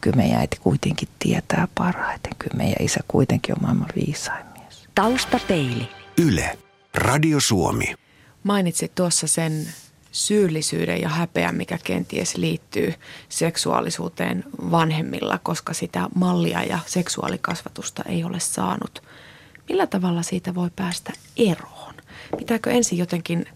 kyllä 0.00 0.16
meidän 0.16 0.40
äiti 0.40 0.56
kuitenkin 0.60 1.08
tietää 1.18 1.68
parhaiten. 1.74 2.32
Kyllä 2.38 2.56
meidän 2.56 2.84
isä 2.86 3.00
kuitenkin 3.08 3.54
on 3.54 3.62
maailman 3.62 3.88
viisain 3.96 4.44
mies. 4.58 4.88
Taustapeili. 4.94 5.99
Yle. 6.22 6.58
Radio 6.94 7.40
Suomi. 7.40 7.94
Mainitsit 8.42 8.94
tuossa 8.94 9.26
sen 9.26 9.68
syyllisyyden 10.12 11.00
ja 11.00 11.08
häpeän, 11.08 11.54
mikä 11.54 11.78
kenties 11.84 12.36
liittyy 12.36 12.94
seksuaalisuuteen 13.28 14.44
vanhemmilla, 14.70 15.38
koska 15.42 15.72
sitä 15.74 16.08
mallia 16.14 16.62
ja 16.62 16.78
seksuaalikasvatusta 16.86 18.02
ei 18.02 18.24
ole 18.24 18.40
saanut. 18.40 19.02
Millä 19.68 19.86
tavalla 19.86 20.22
siitä 20.22 20.54
voi 20.54 20.70
päästä 20.76 21.12
eroon? 21.36 21.94
Pitääkö 22.38 22.70
ensin 22.70 22.98
jotenkin 22.98 23.46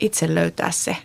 itse 0.00 0.34
löytää 0.34 0.70
se 0.70 0.96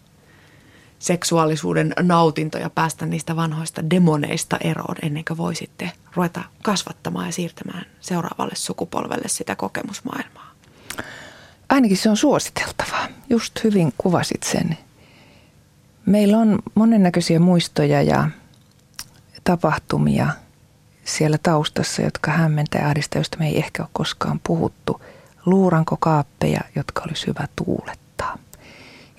seksuaalisuuden 1.00 1.94
nautinto 2.02 2.58
ja 2.58 2.70
päästä 2.70 3.06
niistä 3.06 3.36
vanhoista 3.36 3.90
demoneista 3.90 4.58
eroon 4.58 4.96
ennen 5.02 5.26
kuin 5.26 5.38
voi 5.38 5.56
sitten 5.56 5.92
ruveta 6.16 6.44
kasvattamaan 6.64 7.26
ja 7.26 7.32
siirtämään 7.32 7.86
seuraavalle 8.00 8.56
sukupolvelle 8.56 9.28
sitä 9.28 9.56
kokemusmaailmaa? 9.56 10.51
Ainakin 11.72 11.98
se 11.98 12.10
on 12.10 12.18
suositeltavaa. 12.18 13.08
Just 13.30 13.64
hyvin 13.64 13.94
kuvasit 13.98 14.44
sen. 14.44 14.78
Meillä 16.06 16.38
on 16.38 16.60
monennäköisiä 16.76 17.40
muistoja 17.40 18.02
ja 18.02 18.30
tapahtumia 19.44 20.28
siellä 21.04 21.38
taustassa, 21.44 22.02
jotka 22.02 22.32
hämmentää 22.32 22.88
ahdista, 22.88 23.18
joista 23.18 23.38
me 23.38 23.48
ei 23.48 23.58
ehkä 23.58 23.84
ole 23.84 23.90
koskaan 23.94 24.40
puhuttu– 24.44 25.02
luurankokaappeja, 25.46 26.62
jotka 26.76 27.02
olisi 27.08 27.28
hyvä 27.28 27.48
tuulettaa. 27.56 28.38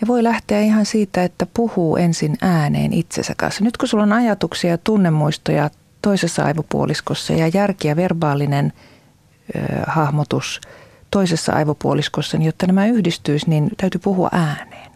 Ja 0.01 0.07
voi 0.07 0.23
lähteä 0.23 0.61
ihan 0.61 0.87
siitä, 0.87 1.25
että 1.25 1.47
puhuu 1.55 1.97
ensin 1.97 2.37
ääneen 2.41 2.93
itsensä 2.93 3.35
kanssa. 3.37 3.65
Nyt 3.65 3.77
kun 3.77 3.89
sulla 3.89 4.03
on 4.03 4.13
ajatuksia 4.13 4.71
ja 4.71 4.79
tunnemuistoja 4.79 5.71
toisessa 6.03 6.45
aivopuoliskossa 6.45 7.33
ja 7.33 7.49
järki 7.55 7.89
ja 7.89 7.97
verbaalinen 7.97 8.73
ö, 9.57 9.61
hahmotus 9.87 10.61
toisessa 11.13 11.53
aivopuoliskossa, 11.53 12.39
niin 12.39 12.47
jotta 12.47 12.67
nämä 12.67 12.87
yhdistyisi, 12.87 13.51
niin 13.51 13.71
täytyy 13.77 14.01
puhua 14.05 14.29
ääneen. 14.33 14.93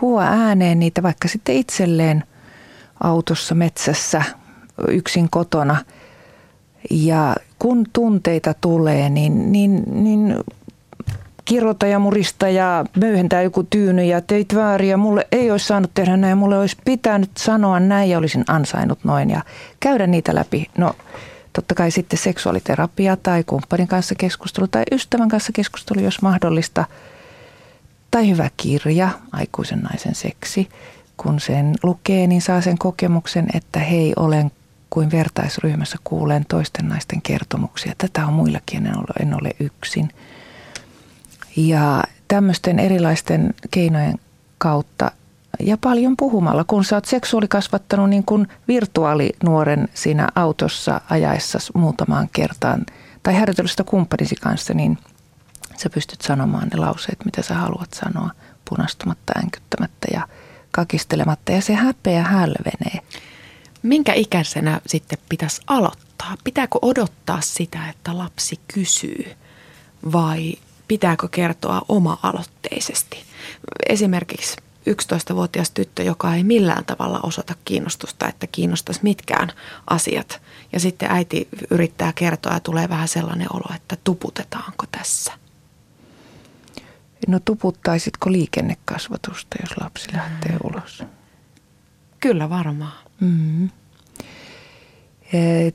Puhua 0.00 0.22
ääneen 0.22 0.78
niitä 0.78 1.02
vaikka 1.02 1.28
sitten 1.28 1.56
itselleen 1.56 2.24
autossa, 3.02 3.54
metsässä, 3.54 4.22
yksin 4.88 5.30
kotona– 5.30 5.76
ja 6.90 7.36
kun 7.58 7.86
tunteita 7.92 8.54
tulee, 8.60 9.10
niin, 9.10 9.52
niin, 9.52 9.82
niin 9.86 10.36
kirota 11.44 11.86
ja 11.86 11.98
murista 11.98 12.48
ja 12.48 12.84
möyhentää 12.96 13.42
joku 13.42 13.62
tyyny 13.62 14.04
ja 14.04 14.20
teit 14.20 14.54
väärin 14.54 14.90
ja 14.90 14.96
mulle 14.96 15.26
ei 15.32 15.50
olisi 15.50 15.66
saanut 15.66 15.90
tehdä 15.94 16.16
näin, 16.16 16.38
mulle 16.38 16.58
olisi 16.58 16.76
pitänyt 16.84 17.30
sanoa 17.38 17.80
näin 17.80 18.10
ja 18.10 18.18
olisin 18.18 18.44
ansainnut 18.48 18.98
noin 19.04 19.30
ja 19.30 19.40
käydä 19.80 20.06
niitä 20.06 20.34
läpi. 20.34 20.70
No 20.78 20.94
totta 21.54 21.74
kai 21.74 21.90
sitten 21.90 22.18
seksuaaliterapia 22.18 23.16
tai 23.16 23.44
kumppanin 23.44 23.88
kanssa 23.88 24.14
keskustelu 24.14 24.68
tai 24.68 24.82
ystävän 24.92 25.28
kanssa 25.28 25.52
keskustelu, 25.52 26.00
jos 26.00 26.22
mahdollista. 26.22 26.84
Tai 28.10 28.30
hyvä 28.30 28.50
kirja, 28.56 29.08
aikuisen 29.32 29.80
naisen 29.80 30.14
seksi. 30.14 30.68
Kun 31.16 31.40
sen 31.40 31.74
lukee, 31.82 32.26
niin 32.26 32.42
saa 32.42 32.60
sen 32.60 32.78
kokemuksen, 32.78 33.46
että 33.54 33.78
hei, 33.78 34.12
olen 34.16 34.50
kuin 34.90 35.10
vertaisryhmässä 35.10 35.98
kuulen 36.04 36.44
toisten 36.48 36.88
naisten 36.88 37.22
kertomuksia. 37.22 37.92
Tätä 37.98 38.26
on 38.26 38.32
muillakin, 38.32 38.86
en 38.86 38.98
ole, 38.98 39.06
en 39.20 39.34
ole 39.34 39.50
yksin. 39.60 40.10
Ja 41.56 42.04
tämmöisten 42.28 42.78
erilaisten 42.78 43.54
keinojen 43.70 44.18
kautta 44.58 45.10
ja 45.60 45.76
paljon 45.76 46.16
puhumalla, 46.16 46.64
kun 46.64 46.84
sä 46.84 46.96
oot 46.96 47.04
seksuaalikasvattanut 47.04 48.10
niin 48.10 48.24
kuin 48.24 48.48
virtuaalinuoren 48.68 49.88
siinä 49.94 50.28
autossa 50.34 51.00
ajaessa 51.10 51.58
muutamaan 51.74 52.28
kertaan 52.32 52.86
tai 53.22 53.34
harjoitellusta 53.34 53.84
kumppanisi 53.84 54.34
kanssa, 54.34 54.74
niin 54.74 54.98
sä 55.76 55.90
pystyt 55.90 56.20
sanomaan 56.20 56.68
ne 56.68 56.76
lauseet, 56.76 57.24
mitä 57.24 57.42
sä 57.42 57.54
haluat 57.54 57.92
sanoa 57.92 58.30
punastumatta, 58.68 59.32
änkyttämättä 59.38 60.08
ja 60.12 60.28
kakistelematta 60.70 61.52
ja 61.52 61.60
se 61.62 61.74
häpeä 61.74 62.22
hälvenee. 62.22 63.00
Minkä 63.82 64.12
ikäisenä 64.12 64.80
sitten 64.86 65.18
pitäisi 65.28 65.62
aloittaa? 65.66 66.36
Pitääkö 66.44 66.78
odottaa 66.82 67.40
sitä, 67.40 67.88
että 67.88 68.18
lapsi 68.18 68.60
kysyy 68.74 69.32
vai 70.12 70.54
pitääkö 70.88 71.28
kertoa 71.28 71.82
oma-aloitteisesti? 71.88 73.24
Esimerkiksi 73.88 74.56
11-vuotias 74.90 75.70
tyttö, 75.70 76.02
joka 76.02 76.34
ei 76.34 76.44
millään 76.44 76.84
tavalla 76.84 77.20
osoita 77.22 77.54
kiinnostusta, 77.64 78.28
että 78.28 78.46
kiinnostaisi 78.46 79.00
mitkään 79.02 79.52
asiat. 79.90 80.42
Ja 80.72 80.80
sitten 80.80 81.10
äiti 81.10 81.48
yrittää 81.70 82.12
kertoa 82.12 82.52
ja 82.52 82.60
tulee 82.60 82.88
vähän 82.88 83.08
sellainen 83.08 83.46
olo, 83.52 83.74
että 83.74 83.96
tuputetaanko 84.04 84.84
tässä? 84.90 85.32
No 87.28 87.40
tuputtaisitko 87.44 88.32
liikennekasvatusta, 88.32 89.56
jos 89.60 89.70
lapsi 89.80 90.08
lähtee 90.12 90.56
ulos? 90.64 91.02
Kyllä 92.20 92.50
varmaan. 92.50 92.98
Mm. 93.20 93.70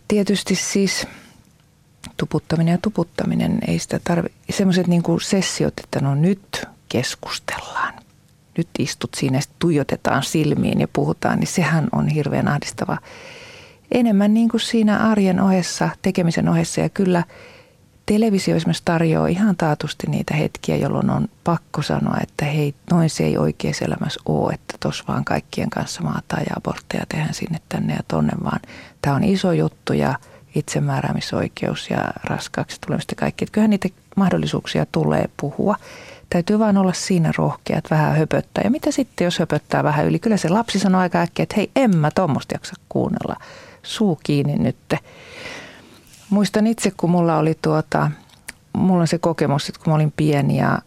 Tietysti 0.08 0.56
siis 0.56 1.08
tuputtaminen 2.18 2.72
ja 2.72 2.78
tuputtaminen, 2.82 3.60
ei 3.68 3.80
sitä 3.80 4.00
tarvitse, 4.04 4.38
semmoiset 4.50 4.88
niin 4.88 5.04
kuin 5.04 5.22
sessiot, 5.22 5.74
että 5.84 6.00
no 6.00 6.16
nyt 6.16 6.66
keskustellaan. 6.90 7.94
Nyt 8.60 8.70
istut 8.80 9.10
siinä 9.16 9.38
ja 9.38 9.42
tuijotetaan 9.60 10.24
silmiin 10.24 10.82
ja 10.82 10.88
puhutaan, 10.94 11.40
niin 11.40 11.48
sehän 11.48 11.88
on 11.92 12.08
hirveän 12.08 12.48
ahdistava. 12.48 12.98
Enemmän 13.92 14.34
niin 14.34 14.50
kuin 14.50 14.62
siinä 14.62 14.98
arjen 14.98 15.42
ohessa, 15.42 15.90
tekemisen 16.02 16.50
ohessa 16.50 16.82
ja 16.82 16.90
kyllä 16.90 17.24
televisio 18.06 18.56
esimerkiksi 18.56 18.84
tarjoaa 18.86 19.28
ihan 19.28 19.56
taatusti 19.58 20.08
niitä 20.08 20.34
hetkiä, 20.34 20.76
jolloin 20.76 21.10
on 21.10 21.28
pakko 21.44 21.82
sanoa, 21.82 22.18
että 22.22 22.46
hei, 22.46 22.76
noin 22.92 23.10
se 23.10 23.24
ei 23.24 23.38
oikeassa 23.38 23.86
elämässä 23.86 24.20
ole, 24.26 24.54
että 24.54 24.78
tuossa 24.80 25.04
vaan 25.08 25.26
kaikkien 25.26 25.70
kanssa 25.70 26.04
maataan 26.04 26.44
ja 26.50 26.56
abortteja 26.58 27.06
tehdään 27.10 27.34
sinne 27.34 27.58
tänne 27.70 27.94
ja 27.94 28.04
tonne, 28.08 28.34
vaan 28.44 28.60
tämä 29.02 29.16
on 29.16 29.24
iso 29.24 29.52
juttu 29.52 29.94
ja 29.94 30.16
itsemääräämisoikeus 30.56 31.90
ja 31.90 32.06
raskaaksi 32.24 32.78
tulemista 32.86 33.16
kaikki. 33.16 33.46
Että 33.46 33.54
kyllähän 33.54 33.70
niitä 33.70 33.90
mahdollisuuksia 34.16 34.86
tulee 34.92 35.30
puhua. 35.38 35.76
Täytyy 36.30 36.60
vaan 36.60 36.78
olla 36.78 36.94
siinä 36.94 37.32
rohkea, 37.38 37.78
että 37.78 37.96
vähän 37.96 38.18
höpöttää. 38.18 38.64
Ja 38.64 38.72
mitä 38.72 38.92
sitten, 38.92 39.26
jos 39.26 39.40
höpöttää 39.40 39.84
vähän 39.84 40.06
yli? 40.06 40.20
Kyllä 40.20 40.38
se 40.38 40.50
lapsi 40.50 40.80
sanoo 40.80 41.02
aika 41.02 41.22
äkkiä, 41.22 41.44
että 41.44 41.56
hei, 41.58 41.72
en 41.76 41.98
mä 41.98 42.12
tuommoista 42.16 42.56
jaksa 42.56 42.74
kuunnella. 42.90 43.36
Suu 43.84 44.20
kiinni 44.24 44.56
nyt. 44.56 44.96
Muistan 46.30 46.68
itse, 46.68 46.92
kun 46.98 47.10
mulla 47.10 47.38
oli 47.38 47.58
tuota, 47.62 48.12
mulla 48.74 49.02
on 49.02 49.08
se 49.08 49.18
kokemus, 49.18 49.70
että 49.70 49.82
kun 49.84 49.92
mä 49.92 49.96
olin 49.96 50.14
pieni 50.16 50.58
ja 50.58 50.80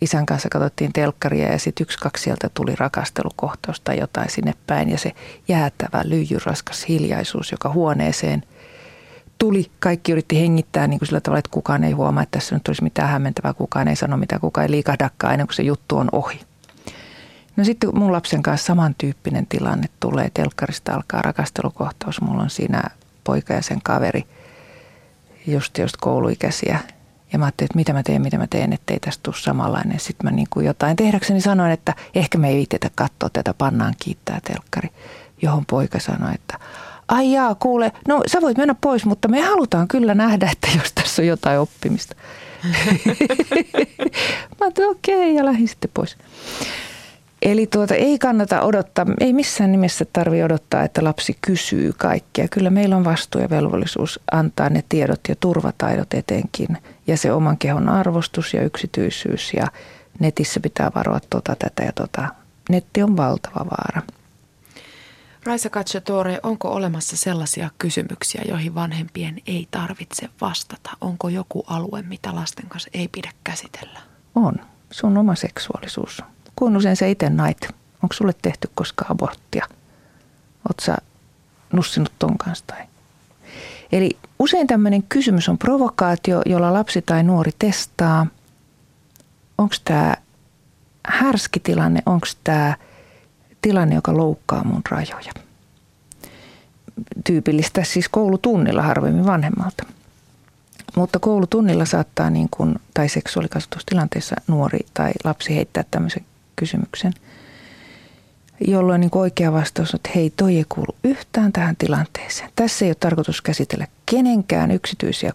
isän 0.00 0.26
kanssa 0.26 0.48
katsottiin 0.48 0.92
telkkaria 0.92 1.52
ja 1.52 1.58
sitten 1.58 1.84
yksi, 1.84 1.98
kaksi 1.98 2.24
sieltä 2.24 2.50
tuli 2.54 2.76
rakastelukohtaus 2.76 3.80
tai 3.80 3.98
jotain 3.98 4.30
sinne 4.30 4.54
päin 4.66 4.88
ja 4.88 4.98
se 4.98 5.12
jäätävä 5.48 6.02
lyijyraskas 6.04 6.88
hiljaisuus, 6.88 7.52
joka 7.52 7.72
huoneeseen– 7.72 8.42
tuli, 9.44 9.70
kaikki 9.80 10.12
yritti 10.12 10.40
hengittää 10.40 10.86
niin 10.86 10.98
kuin 10.98 11.06
sillä 11.06 11.20
tavalla, 11.20 11.38
että 11.38 11.50
kukaan 11.50 11.84
ei 11.84 11.92
huomaa, 11.92 12.22
että 12.22 12.38
tässä 12.38 12.54
nyt 12.56 12.68
olisi 12.68 12.82
mitään 12.82 13.08
hämmentävää, 13.08 13.54
kukaan 13.54 13.88
ei 13.88 13.96
sano 13.96 14.16
mitään, 14.16 14.40
kukaan 14.40 14.62
ei 14.62 14.70
liikahdakaan 14.70 15.32
ennen 15.32 15.46
kuin 15.46 15.54
se 15.54 15.62
juttu 15.62 15.96
on 15.96 16.08
ohi. 16.12 16.40
No 17.56 17.64
sitten 17.64 17.90
mun 17.98 18.12
lapsen 18.12 18.42
kanssa 18.42 18.66
samantyyppinen 18.66 19.46
tilanne 19.46 19.86
tulee, 20.00 20.30
telkkarista 20.34 20.94
alkaa 20.94 21.22
rakastelukohtaus, 21.22 22.20
mulla 22.20 22.42
on 22.42 22.50
siinä 22.50 22.82
poika 23.24 23.54
ja 23.54 23.62
sen 23.62 23.82
kaveri, 23.82 24.24
just 25.46 25.78
just 25.78 25.96
kouluikäisiä. 26.00 26.78
Ja 27.32 27.38
mä 27.38 27.44
ajattelin, 27.44 27.66
että 27.66 27.78
mitä 27.78 27.92
mä 27.92 28.02
teen, 28.02 28.22
mitä 28.22 28.38
mä 28.38 28.46
teen, 28.46 28.72
ettei 28.72 29.00
tästä 29.00 29.22
tule 29.22 29.36
samanlainen. 29.38 30.00
Sitten 30.00 30.30
mä 30.30 30.36
niin 30.36 30.48
kuin 30.50 30.66
jotain 30.66 30.96
tehdäkseni 30.96 31.40
sanoin, 31.40 31.72
että 31.72 31.94
ehkä 32.14 32.38
me 32.38 32.48
ei 32.48 32.56
viitetä 32.56 32.90
katsoa 32.94 33.30
tätä, 33.32 33.54
pannaan 33.54 33.94
kiittää 34.04 34.40
telkkari. 34.44 34.88
Johon 35.42 35.66
poika 35.66 35.98
sanoi, 35.98 36.34
että 36.34 36.58
ai 37.08 37.32
jaa, 37.32 37.54
kuule, 37.54 37.92
no 38.08 38.22
sä 38.26 38.40
voit 38.40 38.56
mennä 38.56 38.74
pois, 38.80 39.04
mutta 39.04 39.28
me 39.28 39.40
halutaan 39.40 39.88
kyllä 39.88 40.14
nähdä, 40.14 40.50
että 40.52 40.68
jos 40.78 40.92
tässä 40.92 41.22
on 41.22 41.28
jotain 41.28 41.60
oppimista. 41.60 42.14
Mä 44.60 44.66
okei, 44.90 45.16
okay, 45.16 45.30
ja 45.30 45.44
lähdin 45.44 45.68
sitten 45.68 45.90
pois. 45.94 46.16
Eli 47.42 47.66
tuota, 47.66 47.94
ei 47.94 48.18
kannata 48.18 48.62
odottaa, 48.62 49.06
ei 49.20 49.32
missään 49.32 49.72
nimessä 49.72 50.04
tarvi 50.12 50.42
odottaa, 50.42 50.82
että 50.82 51.04
lapsi 51.04 51.38
kysyy 51.40 51.92
kaikkea. 51.98 52.48
Kyllä 52.48 52.70
meillä 52.70 52.96
on 52.96 53.04
vastuu 53.04 53.40
ja 53.40 53.50
velvollisuus 53.50 54.20
antaa 54.32 54.68
ne 54.68 54.84
tiedot 54.88 55.20
ja 55.28 55.34
turvataidot 55.40 56.14
etenkin. 56.14 56.78
Ja 57.06 57.16
se 57.16 57.32
oman 57.32 57.58
kehon 57.58 57.88
arvostus 57.88 58.54
ja 58.54 58.62
yksityisyys 58.62 59.52
ja 59.54 59.66
netissä 60.20 60.60
pitää 60.60 60.90
varoa 60.94 61.20
tota, 61.30 61.56
tätä 61.56 61.82
ja 61.82 61.92
tota. 61.92 62.28
Netti 62.70 63.02
on 63.02 63.16
valtava 63.16 63.66
vaara. 63.70 64.02
Raisa 65.46 65.70
Cacciatore, 65.70 66.40
onko 66.42 66.68
olemassa 66.72 67.16
sellaisia 67.16 67.70
kysymyksiä, 67.78 68.42
joihin 68.48 68.74
vanhempien 68.74 69.38
ei 69.46 69.68
tarvitse 69.70 70.28
vastata? 70.40 70.90
Onko 71.00 71.28
joku 71.28 71.64
alue, 71.66 72.02
mitä 72.02 72.34
lasten 72.34 72.68
kanssa 72.68 72.90
ei 72.94 73.08
pidä 73.08 73.32
käsitellä? 73.44 74.00
On. 74.34 74.54
Sun 74.90 75.18
oma 75.18 75.34
seksuaalisuus. 75.34 76.22
Kuinka 76.56 76.78
usein 76.78 76.96
sä 76.96 77.06
itse 77.06 77.30
nait? 77.30 77.68
Onko 78.02 78.12
sulle 78.12 78.32
tehty 78.42 78.70
koskaan 78.74 79.10
aborttia? 79.10 79.66
Oot 80.68 80.80
sä 80.80 80.96
nussinut 81.72 82.12
ton 82.18 82.38
kanssa 82.38 82.64
tai? 82.66 82.86
Eli 83.92 84.10
usein 84.38 84.66
tämmöinen 84.66 85.02
kysymys 85.02 85.48
on 85.48 85.58
provokaatio, 85.58 86.42
jolla 86.46 86.72
lapsi 86.72 87.02
tai 87.02 87.22
nuori 87.22 87.50
testaa. 87.58 88.26
Onko 89.58 89.74
tämä 89.84 90.16
härski 91.06 91.60
tilanne, 91.60 92.02
onko 92.06 92.26
tämä 92.44 92.76
tilanne, 93.62 93.94
joka 93.94 94.16
loukkaa 94.16 94.64
mun 94.64 94.82
rajoja. 94.90 95.43
Tyypillistä 97.24 97.84
siis 97.84 98.08
koulutunnilla 98.08 98.82
harvemmin 98.82 99.26
vanhemmalta. 99.26 99.84
Mutta 100.96 101.18
koulutunnilla 101.18 101.84
saattaa, 101.84 102.30
niin 102.30 102.48
kuin, 102.50 102.74
tai 102.94 103.08
seksuaalikasvatustilanteessa 103.08 104.36
nuori 104.46 104.78
tai 104.94 105.12
lapsi 105.24 105.56
heittää 105.56 105.84
tämmöisen 105.90 106.24
kysymyksen, 106.56 107.12
jolloin 108.66 109.00
niin 109.00 109.10
oikea 109.14 109.52
vastaus 109.52 109.94
on, 109.94 109.98
että 109.98 110.10
hei, 110.14 110.32
toi 110.36 110.56
ei 110.56 110.64
kuulu 110.68 110.96
yhtään 111.04 111.52
tähän 111.52 111.76
tilanteeseen. 111.76 112.50
Tässä 112.56 112.84
ei 112.84 112.88
ole 112.88 112.96
tarkoitus 113.00 113.42
käsitellä 113.42 113.86
kenenkään 114.06 114.70
yksityisiä 114.70 115.32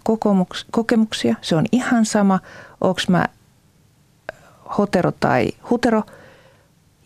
kokemuksia. 0.71 1.35
Se 1.41 1.55
on 1.55 1.65
ihan 1.71 2.05
sama, 2.05 2.39
onko 2.81 3.01
mä 3.09 3.25
hotero 4.77 5.11
tai 5.11 5.51
hutero– 5.69 6.03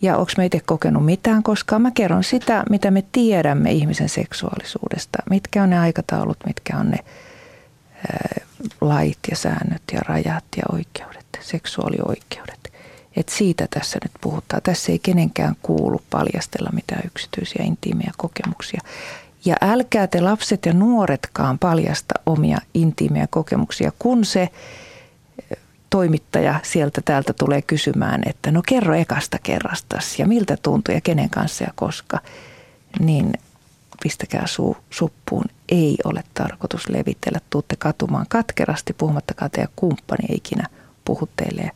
ja 0.03 0.17
onko 0.17 0.31
me 0.37 0.45
itse 0.45 0.59
kokenut 0.65 1.05
mitään 1.05 1.43
koskaan. 1.43 1.81
Mä 1.81 1.91
kerron 1.91 2.23
sitä, 2.23 2.63
mitä 2.69 2.91
me 2.91 3.03
tiedämme 3.11 3.71
ihmisen 3.71 4.09
seksuaalisuudesta. 4.09 5.17
Mitkä 5.29 5.63
on 5.63 5.69
ne 5.69 5.79
aikataulut, 5.79 6.37
mitkä 6.45 6.77
on 6.77 6.91
ne 6.91 6.97
ää, 8.11 8.45
lait 8.81 9.17
ja 9.29 9.35
säännöt 9.35 9.81
ja 9.93 9.99
rajat 10.07 10.43
ja 10.57 10.63
oikeudet, 10.71 11.25
seksuaalioikeudet. 11.39 12.73
Et 13.15 13.29
siitä 13.29 13.67
tässä 13.69 13.99
nyt 14.03 14.11
puhutaan. 14.21 14.61
Tässä 14.61 14.91
ei 14.91 14.99
kenenkään 14.99 15.55
kuulu 15.61 16.01
paljastella 16.09 16.69
mitään 16.73 17.01
yksityisiä 17.05 17.63
intiimejä 17.65 18.11
kokemuksia. 18.17 18.81
Ja 19.45 19.55
älkää 19.61 20.07
te 20.07 20.21
lapset 20.21 20.65
ja 20.65 20.73
nuoretkaan 20.73 21.59
paljasta 21.59 22.13
omia 22.25 22.57
intiimejä 22.73 23.27
kokemuksia, 23.29 23.91
kun 23.99 24.25
se 24.25 24.49
toimittaja 25.93 26.59
sieltä 26.63 27.01
täältä 27.05 27.33
tulee 27.33 27.61
kysymään, 27.61 28.21
että 28.25 28.51
no 28.51 28.61
kerro 28.67 28.93
ekasta 28.93 29.37
kerrastas 29.43 30.19
ja 30.19 30.27
miltä 30.27 30.57
tuntuu 30.57 30.95
ja 30.95 31.01
kenen 31.01 31.29
kanssa 31.29 31.63
ja 31.63 31.69
koska, 31.75 32.19
niin 32.99 33.33
pistäkää 34.03 34.47
suu 34.47 34.77
suppuun. 34.89 35.45
Ei 35.69 35.97
ole 36.03 36.23
tarkoitus 36.33 36.89
levitellä. 36.89 37.39
Tuutte 37.49 37.75
katumaan 37.75 38.25
katkerasti, 38.29 38.93
puhumattakaan 38.93 39.51
teidän 39.51 39.73
kumppani 39.75 40.25
ei 40.29 40.35
ikinä 40.35 40.67
puhu 41.05 41.29
teille, 41.35 41.71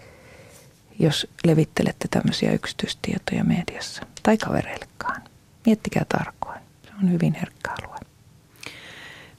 jos 1.00 1.28
levittelette 1.46 2.08
tämmöisiä 2.12 2.52
yksityistietoja 2.52 3.44
mediassa 3.44 4.02
tai 4.24 4.38
kavereillekaan. 4.38 5.22
Miettikää 5.66 6.06
tarkoin. 6.10 6.60
Se 6.84 6.92
on 7.04 7.12
hyvin 7.12 7.34
herkkä 7.34 7.72
alue. 7.72 7.98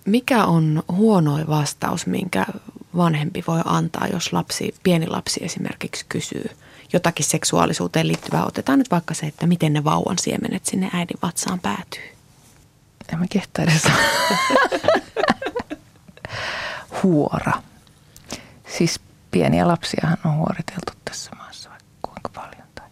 Mikä 0.04 0.44
on 0.44 0.82
huonoin 0.92 1.46
vastaus, 1.46 2.06
minkä 2.06 2.46
vanhempi 2.98 3.44
voi 3.46 3.60
antaa, 3.64 4.06
jos 4.12 4.32
lapsi, 4.32 4.74
pieni 4.82 5.06
lapsi 5.06 5.40
esimerkiksi 5.44 6.06
kysyy 6.08 6.50
jotakin 6.92 7.26
seksuaalisuuteen 7.26 8.08
liittyvää. 8.08 8.44
Otetaan 8.44 8.78
nyt 8.78 8.90
vaikka 8.90 9.14
se, 9.14 9.26
että 9.26 9.46
miten 9.46 9.72
ne 9.72 9.84
vauvan 9.84 10.18
siemenet 10.18 10.66
sinne 10.66 10.90
äidin 10.92 11.18
vatsaan 11.22 11.60
päätyy. 11.60 12.02
En 13.12 13.18
mä 13.18 13.26
kehtaa 13.30 13.64
edes 13.64 13.82
Huora. 17.02 17.52
Siis 18.78 19.00
pieniä 19.30 19.68
lapsiahan 19.68 20.18
on 20.24 20.36
huoriteltu 20.36 20.92
tässä 21.04 21.30
maassa 21.36 21.70
vaikka 21.70 21.86
kuinka 22.02 22.28
paljon. 22.34 22.68
Tai. 22.74 22.86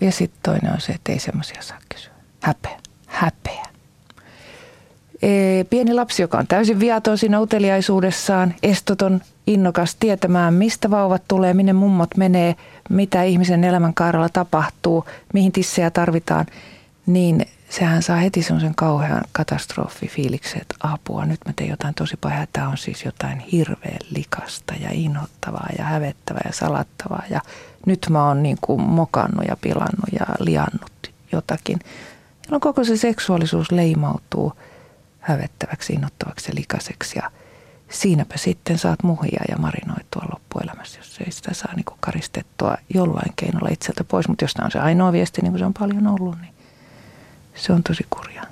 Ja 0.00 0.12
sitten 0.12 0.40
toinen 0.42 0.72
on 0.72 0.80
se, 0.80 0.92
että 0.92 1.12
ei 1.12 1.18
semmoisia 1.18 1.62
saa 1.62 1.78
kysyä. 1.88 2.12
Häpeä. 2.40 2.69
Pieni 5.70 5.94
lapsi, 5.94 6.22
joka 6.22 6.38
on 6.38 6.46
täysin 6.46 6.80
viaton 6.80 7.18
siinä 7.18 7.40
uteliaisuudessaan, 7.40 8.54
estoton, 8.62 9.20
innokas 9.46 9.94
tietämään, 9.94 10.54
mistä 10.54 10.90
vauvat 10.90 11.22
tulee, 11.28 11.54
minne 11.54 11.72
mummot 11.72 12.16
menee, 12.16 12.56
mitä 12.88 13.22
ihmisen 13.22 13.64
elämän 13.64 13.94
kaarella 13.94 14.28
tapahtuu, 14.28 15.04
mihin 15.34 15.52
tissejä 15.52 15.90
tarvitaan, 15.90 16.46
niin 17.06 17.46
sehän 17.68 18.02
saa 18.02 18.16
heti 18.16 18.42
semmoisen 18.42 18.74
kauhean 18.74 19.22
katastrofifiiliksen, 19.32 20.60
että 20.60 20.74
apua, 20.80 21.26
nyt 21.26 21.40
mä 21.46 21.52
teen 21.56 21.70
jotain 21.70 21.94
tosi 21.94 22.16
pahaa. 22.20 22.46
Tämä 22.52 22.68
on 22.68 22.78
siis 22.78 23.04
jotain 23.04 23.38
hirveän 23.38 23.98
likasta 24.16 24.74
ja 24.80 24.88
inhottavaa 24.92 25.68
ja 25.78 25.84
hävettävää 25.84 26.42
ja 26.44 26.52
salattavaa. 26.52 27.22
Ja 27.30 27.40
nyt 27.86 28.06
mä 28.10 28.26
oon 28.26 28.42
niin 28.42 28.58
kuin 28.60 28.80
mokannut 28.80 29.44
ja 29.48 29.56
pilannut 29.60 30.12
ja 30.12 30.26
liannut 30.38 31.10
jotakin. 31.32 31.78
Jolloin 32.46 32.60
koko 32.60 32.84
se 32.84 32.96
seksuaalisuus 32.96 33.72
leimautuu– 33.72 34.52
hävettäväksi, 35.20 35.92
innoittavaksi 35.92 36.50
ja 36.50 36.54
likaseksi. 36.54 37.18
Ja 37.18 37.30
siinäpä 37.90 38.38
sitten 38.38 38.78
saat 38.78 39.02
muhia 39.02 39.42
ja 39.48 39.58
marinoitua 39.58 40.22
loppuelämässä, 40.32 40.98
jos 40.98 41.18
ei 41.26 41.32
sitä 41.32 41.54
saa 41.54 41.74
niin 41.76 41.84
karistettua 42.00 42.76
jollain 42.94 43.32
keinolla 43.36 43.68
itseltä 43.72 44.04
pois. 44.04 44.28
Mutta 44.28 44.44
jos 44.44 44.54
tämä 44.54 44.64
on 44.64 44.70
se 44.70 44.78
ainoa 44.78 45.12
viesti, 45.12 45.42
niin 45.42 45.52
kuin 45.52 45.58
se 45.58 45.64
on 45.64 45.74
paljon 45.74 46.06
ollut, 46.06 46.40
niin 46.40 46.54
se 47.54 47.72
on 47.72 47.82
tosi 47.82 48.06
kurjaa. 48.10 48.46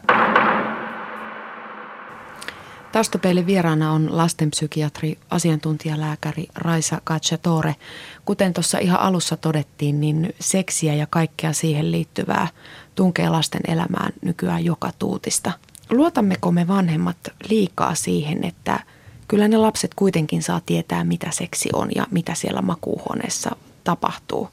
Taustapeilin 2.92 3.46
vieraana 3.46 3.92
on 3.92 4.16
lastenpsykiatri, 4.16 5.18
asiantuntijalääkäri 5.30 6.46
Raisa 6.54 7.00
Kachatore. 7.04 7.76
Kuten 8.24 8.54
tuossa 8.54 8.78
ihan 8.78 9.00
alussa 9.00 9.36
todettiin, 9.36 10.00
niin 10.00 10.34
seksiä 10.40 10.94
ja 10.94 11.06
kaikkea 11.10 11.52
siihen 11.52 11.92
liittyvää 11.92 12.48
tunkee 12.94 13.28
lasten 13.28 13.60
elämään 13.68 14.12
nykyään 14.22 14.64
joka 14.64 14.90
tuutista. 14.98 15.52
Luotammeko 15.90 16.52
me 16.52 16.68
vanhemmat 16.68 17.16
liikaa 17.50 17.94
siihen, 17.94 18.44
että 18.44 18.80
kyllä 19.28 19.48
ne 19.48 19.56
lapset 19.56 19.94
kuitenkin 19.94 20.42
saa 20.42 20.60
tietää, 20.66 21.04
mitä 21.04 21.30
seksi 21.30 21.68
on 21.72 21.88
ja 21.94 22.06
mitä 22.10 22.34
siellä 22.34 22.62
makuuhuoneessa 22.62 23.56
tapahtuu? 23.84 24.48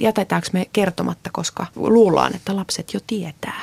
Jätetäänkö 0.00 0.48
me 0.52 0.66
kertomatta, 0.72 1.30
koska 1.32 1.66
luullaan, 1.76 2.34
että 2.34 2.56
lapset 2.56 2.94
jo 2.94 3.00
tietää? 3.06 3.62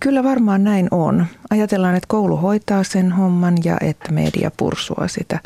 Kyllä 0.00 0.24
varmaan 0.24 0.64
näin 0.64 0.88
on. 0.90 1.26
Ajatellaan, 1.50 1.94
että 1.94 2.06
koulu 2.08 2.36
hoitaa 2.36 2.84
sen 2.84 3.12
homman 3.12 3.54
ja 3.64 3.76
että 3.80 4.12
media 4.12 4.50
pursua 4.56 5.08
sitä. 5.08 5.40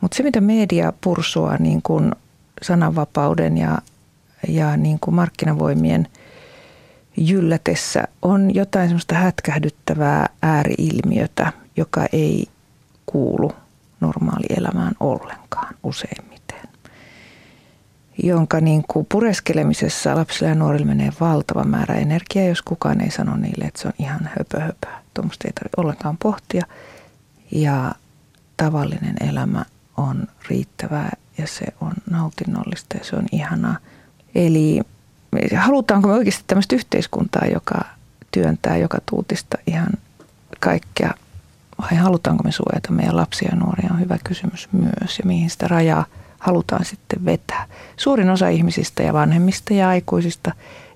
Mutta 0.00 0.16
se, 0.16 0.22
mitä 0.22 0.40
media 0.40 0.92
pursua 1.00 1.56
niin 1.56 1.82
kuin 1.82 2.12
sananvapauden 2.62 3.58
ja, 3.58 3.78
ja 4.48 4.76
niin 4.76 4.98
kuin 5.00 5.14
markkinavoimien 5.14 6.08
jyllätessä, 7.18 8.04
on 8.22 8.54
jotain 8.54 8.88
semmoista 8.88 9.14
hätkähdyttävää 9.14 10.28
ääriilmiötä, 10.42 11.52
joka 11.76 12.06
ei 12.12 12.46
kuulu 13.06 13.52
normaalielämään 14.00 14.94
ollenkaan 15.00 15.74
useimmiten 15.82 16.38
jonka 18.22 18.60
niin 18.60 18.84
kuin 18.88 19.06
pureskelemisessa 19.08 20.16
lapsilla 20.16 20.48
ja 20.48 20.54
nuorilla 20.54 20.86
menee 20.86 21.12
valtava 21.20 21.64
määrä 21.64 21.94
energiaa, 21.94 22.46
jos 22.46 22.62
kukaan 22.62 23.00
ei 23.00 23.10
sano 23.10 23.36
niille, 23.36 23.64
että 23.64 23.80
se 23.80 23.88
on 23.88 23.94
ihan 23.98 24.30
höpö 24.38 24.60
höpö. 24.60 24.86
Tuommoista 25.14 25.48
ei 25.48 25.52
tarvitse 25.52 25.80
ollenkaan 25.80 26.18
pohtia. 26.18 26.66
Ja 27.50 27.94
tavallinen 28.56 29.14
elämä 29.28 29.64
on 29.96 30.26
riittävää 30.48 31.16
ja 31.38 31.46
se 31.46 31.66
on 31.80 31.92
nautinnollista 32.10 32.96
ja 32.96 33.04
se 33.04 33.16
on 33.16 33.26
ihanaa. 33.32 33.76
Eli 34.34 34.80
halutaanko 35.56 36.08
me 36.08 36.14
oikeasti 36.14 36.44
tämmöistä 36.46 36.76
yhteiskuntaa, 36.76 37.46
joka 37.52 37.84
työntää 38.30 38.76
joka 38.76 38.98
tuutista 39.10 39.58
ihan 39.66 39.88
kaikkea 40.60 41.10
vai 41.82 41.98
halutaanko 41.98 42.44
me 42.44 42.52
suojata 42.52 42.92
meidän 42.92 43.16
lapsia 43.16 43.48
ja 43.52 43.56
nuoria 43.56 43.88
on 43.92 44.00
hyvä 44.00 44.18
kysymys 44.24 44.68
myös 44.72 45.18
ja 45.18 45.24
mihin 45.24 45.50
sitä 45.50 45.68
rajaa– 45.68 46.04
halutaan 46.38 46.84
sitten 46.84 47.24
vetää. 47.24 47.66
Suurin 47.96 48.30
osa 48.30 48.48
ihmisistä 48.48 49.02
ja 49.02 49.12
vanhemmista 49.12 49.74
ja 49.74 49.88
aikuisista, 49.88 50.52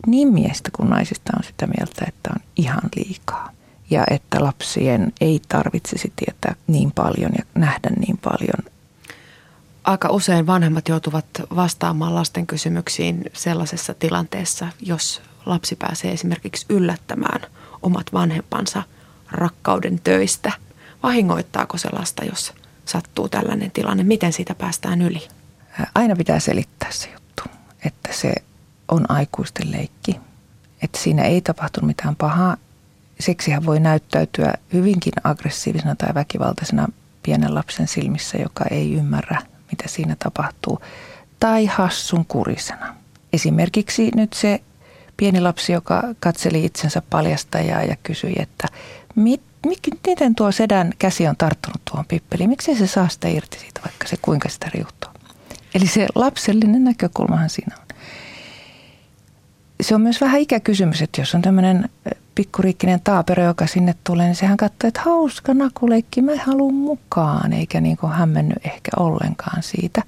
niin 0.07 0.29
miehistä 0.29 0.71
kuin 0.77 0.91
naisista 0.91 1.33
on 1.37 1.45
sitä 1.45 1.67
mieltä, 1.67 2.05
että 2.09 2.31
on 2.35 2.41
ihan 2.57 2.83
liikaa. 2.97 3.51
Ja 3.91 4.05
että 4.11 4.45
lapsien 4.45 5.13
ei 5.21 5.41
tarvitsisi 5.49 6.13
tietää 6.17 6.55
niin 6.67 6.93
paljon 6.93 7.31
ja 7.39 7.45
nähdä 7.55 7.91
niin 7.99 8.19
paljon. 8.19 8.73
Aika 9.85 10.09
usein 10.09 10.47
vanhemmat 10.47 10.89
joutuvat 10.89 11.27
vastaamaan 11.57 12.15
lasten 12.15 12.47
kysymyksiin 12.47 13.25
sellaisessa 13.33 13.95
tilanteessa, 13.95 14.69
jos 14.81 15.23
lapsi 15.47 15.77
pääsee 15.77 16.13
esimerkiksi 16.13 16.67
yllättämään 16.69 17.41
omat 17.83 18.07
vanhempansa 18.13 18.83
rakkauden 19.31 20.01
töistä. 20.05 20.53
Vahingoittaako 21.03 21.79
se 21.79 21.89
lasta, 21.93 22.25
jos 22.25 22.53
sattuu 22.85 23.29
tällainen 23.29 23.71
tilanne? 23.71 24.03
Miten 24.03 24.33
siitä 24.33 24.55
päästään 24.55 25.03
yli? 25.03 25.29
Aina 25.95 26.17
pitää 26.17 26.41
selittää 26.41 26.91
se 26.93 27.11
juttu, 27.13 27.43
että 27.85 28.09
se 28.13 28.35
on 28.89 29.11
aikuisten 29.11 29.73
leikki. 29.73 30.21
Että 30.83 30.99
siinä 30.99 31.23
ei 31.23 31.41
tapahtunut 31.41 31.87
mitään 31.87 32.17
pahaa. 32.17 32.57
Seksihän 33.21 33.67
voi 33.67 33.81
näyttäytyä 33.81 34.55
hyvinkin 34.73 35.13
aggressiivisena 35.25 35.95
tai 35.95 36.15
väkivaltaisena 36.15 36.89
pienen 37.23 37.55
lapsen 37.55 37.89
silmissä, 37.89 38.39
joka 38.39 38.65
ei 38.71 38.95
ymmärrä, 38.95 39.43
mitä 39.73 39.89
siinä 39.89 40.17
tapahtuu. 40.19 40.81
Tai 41.41 41.67
hassun 41.67 42.25
kurisena. 42.27 42.95
Esimerkiksi 43.33 44.11
nyt 44.15 44.33
se 44.33 44.61
pieni 45.17 45.41
lapsi, 45.41 45.73
joka 45.73 46.03
katseli 46.21 46.65
itsensä 46.65 47.03
paljastajaa 47.11 47.83
ja 47.83 47.97
kysyi, 48.03 48.35
että 48.37 48.69
mit, 49.15 49.43
miten 50.07 50.35
tuo 50.35 50.53
sedän 50.53 50.93
käsi 50.99 51.27
on 51.27 51.37
tarttunut 51.37 51.83
tuohon 51.85 52.05
pippeliin? 52.09 52.51
Miksi 52.51 52.75
se 52.75 52.87
saa 52.87 53.09
sitä 53.09 53.29
irti 53.29 53.59
siitä, 53.59 53.81
vaikka 53.85 54.09
se 54.09 54.17
kuinka 54.23 54.49
sitä 54.49 54.71
riuhtoo? 54.75 55.11
Eli 55.75 55.87
se 55.87 56.07
lapsellinen 56.15 56.85
näkökulmahan 56.85 57.51
siinä 57.51 57.77
on. 57.81 57.87
Se 59.81 59.95
on 59.95 60.01
myös 60.01 60.21
vähän 60.21 60.41
ikäkysymys, 60.41 61.03
että 61.03 61.21
jos 61.21 61.35
on 61.35 61.43
tämmöinen 61.43 61.89
pikkuriikkinen 62.35 63.01
taapero, 63.05 63.45
joka 63.45 63.67
sinne 63.67 63.95
tulee, 64.05 64.27
niin 64.27 64.37
sehän 64.37 64.57
katsoo, 64.57 64.89
että 64.89 65.01
hauska 65.01 65.55
nakuleikki, 65.55 66.23
mä 66.23 66.33
haluan 66.47 66.75
mukaan, 66.75 67.53
eikä 67.53 67.81
niin 67.81 67.97
kuin 67.97 68.13
hämmennyt 68.13 68.67
ehkä 68.67 68.91
ollenkaan 68.97 69.63
siitä. 69.63 70.03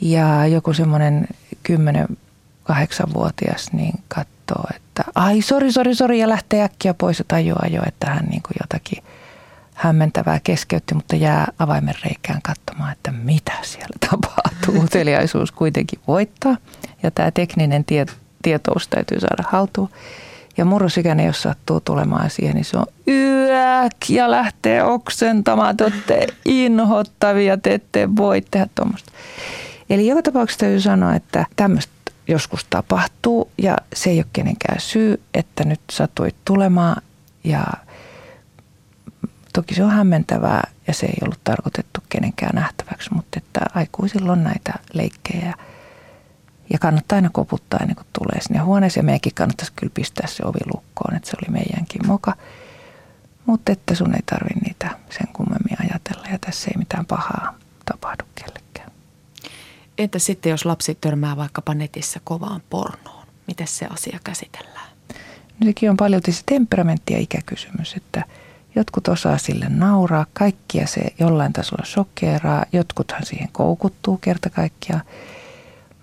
Ja 0.00 0.46
joku 0.46 0.72
semmoinen 0.72 1.28
10-8-vuotias 1.68 3.72
niin 3.72 3.94
katsoo, 4.08 4.64
että 4.76 5.04
ai 5.14 5.42
sori, 5.42 5.72
sori, 5.72 5.94
sori 5.94 6.18
ja 6.18 6.28
lähtee 6.28 6.62
äkkiä 6.62 6.94
pois 6.94 7.18
ja 7.18 7.24
tajuaa 7.28 7.66
jo, 7.70 7.82
että 7.86 8.10
hän 8.10 8.24
niin 8.24 8.42
kuin 8.42 8.56
jotakin– 8.60 9.02
hämmentävää 9.76 10.40
keskeytti, 10.44 10.94
mutta 10.94 11.16
jää 11.16 11.46
avaimen 11.58 11.94
reikään 12.04 12.42
katsomaan, 12.42 12.92
että 12.92 13.12
mitä 13.12 13.52
siellä 13.62 13.96
tapahtuu. 14.10 14.78
Uteliaisuus 14.84 15.52
kuitenkin 15.52 16.00
voittaa 16.08 16.56
ja 17.02 17.10
tämä 17.10 17.30
tekninen 17.30 17.84
tie, 17.84 18.06
tietous 18.42 18.88
täytyy 18.88 19.20
saada 19.20 19.44
haltuun. 19.48 19.90
Ja 20.56 20.64
murrosikäinen, 20.64 21.26
jos 21.26 21.42
sattuu 21.42 21.80
tulemaan 21.80 22.30
siihen, 22.30 22.54
niin 22.54 22.64
se 22.64 22.76
on 22.76 22.86
yäk 23.08 23.96
ja 24.08 24.30
lähtee 24.30 24.82
oksentamaan. 24.82 25.76
Te 25.76 25.84
olette 25.84 26.26
inhottavia, 26.44 27.56
te 27.56 27.74
ette 27.74 28.08
voi 28.16 28.40
tehdä 28.50 28.66
tuommoista. 28.74 29.12
Eli 29.90 30.06
joka 30.06 30.22
tapauksessa 30.22 30.60
täytyy 30.60 30.80
sanoa, 30.80 31.14
että 31.14 31.46
tämmöistä 31.56 31.92
joskus 32.28 32.66
tapahtuu 32.70 33.50
ja 33.58 33.76
se 33.94 34.10
ei 34.10 34.18
ole 34.18 34.26
kenenkään 34.32 34.80
syy, 34.80 35.20
että 35.34 35.64
nyt 35.64 35.80
satuit 35.90 36.36
tulemaan 36.44 37.02
ja 37.44 37.64
Toki 39.56 39.74
se 39.74 39.84
on 39.84 39.90
hämmentävää 39.90 40.70
ja 40.86 40.94
se 40.94 41.06
ei 41.06 41.16
ollut 41.22 41.40
tarkoitettu 41.44 42.00
kenenkään 42.08 42.54
nähtäväksi, 42.54 43.14
mutta 43.14 43.38
että 43.38 43.60
aikuisilla 43.74 44.32
on 44.32 44.44
näitä 44.44 44.74
leikkejä 44.92 45.54
ja 46.72 46.78
kannattaa 46.78 47.16
aina 47.16 47.30
koputtaa 47.32 47.80
ennen 47.80 47.96
kuin 47.96 48.06
tulee 48.12 48.40
sinne 48.40 48.58
huoneeseen. 48.58 49.06
Meidänkin 49.06 49.34
kannattaisi 49.34 49.72
kyllä 49.76 49.92
pistää 49.94 50.26
se 50.26 50.44
ovi 50.44 50.58
lukkoon, 50.74 51.16
että 51.16 51.30
se 51.30 51.36
oli 51.42 51.52
meidänkin 51.52 52.06
moka. 52.06 52.34
Mutta 53.46 53.72
että 53.72 53.94
sun 53.94 54.14
ei 54.14 54.22
tarvi 54.26 54.60
niitä 54.64 54.90
sen 55.10 55.28
kummemmin 55.32 55.76
ajatella 55.80 56.28
ja 56.32 56.38
tässä 56.38 56.70
ei 56.70 56.78
mitään 56.78 57.06
pahaa 57.06 57.54
tapahdu 57.84 58.24
kellekään. 58.34 58.90
Entä 59.98 60.18
sitten, 60.18 60.50
jos 60.50 60.64
lapsi 60.64 60.94
törmää 61.00 61.36
vaikkapa 61.36 61.74
netissä 61.74 62.20
kovaan 62.24 62.62
pornoon? 62.70 63.26
Miten 63.46 63.66
se 63.66 63.86
asia 63.86 64.18
käsitellään? 64.24 64.88
No 65.60 65.64
sekin 65.64 65.90
on 65.90 65.96
paljon 65.96 66.22
se 66.30 66.42
temperamentti 66.46 67.12
ja 67.12 67.18
ikäkysymys, 67.18 67.94
että– 67.94 68.24
Jotkut 68.76 69.08
osaa 69.08 69.38
sille 69.38 69.66
nauraa, 69.68 70.26
kaikkia 70.32 70.86
se 70.86 71.00
jollain 71.18 71.52
tasolla 71.52 71.84
shokkeeraa, 71.84 72.64
jotkuthan 72.72 73.26
siihen 73.26 73.48
koukuttuu 73.52 74.16
kerta 74.16 74.50
kaikkiaan. 74.50 75.02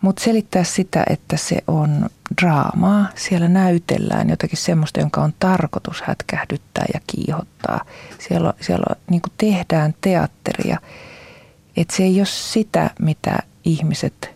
Mutta 0.04 0.24
selittää 0.24 0.64
sitä, 0.64 1.04
että 1.10 1.38
se 1.38 1.58
on 1.68 2.10
draamaa, 2.42 3.08
siellä 3.16 3.48
näytellään 3.48 4.30
jotakin 4.30 4.58
semmoista, 4.58 5.00
jonka 5.00 5.22
on 5.22 5.34
tarkoitus 5.40 6.02
hätkähdyttää 6.02 6.86
ja 6.94 7.00
kiihottaa. 7.08 7.86
Siellä, 8.20 8.54
siellä 8.62 8.96
niin 9.10 9.22
tehdään 9.38 9.94
teatteria. 10.02 10.78
Että 11.78 11.96
se 11.96 12.04
ei 12.04 12.20
ole 12.20 12.26
sitä, 12.26 12.90
mitä 13.00 13.38
ihmiset 13.66 14.32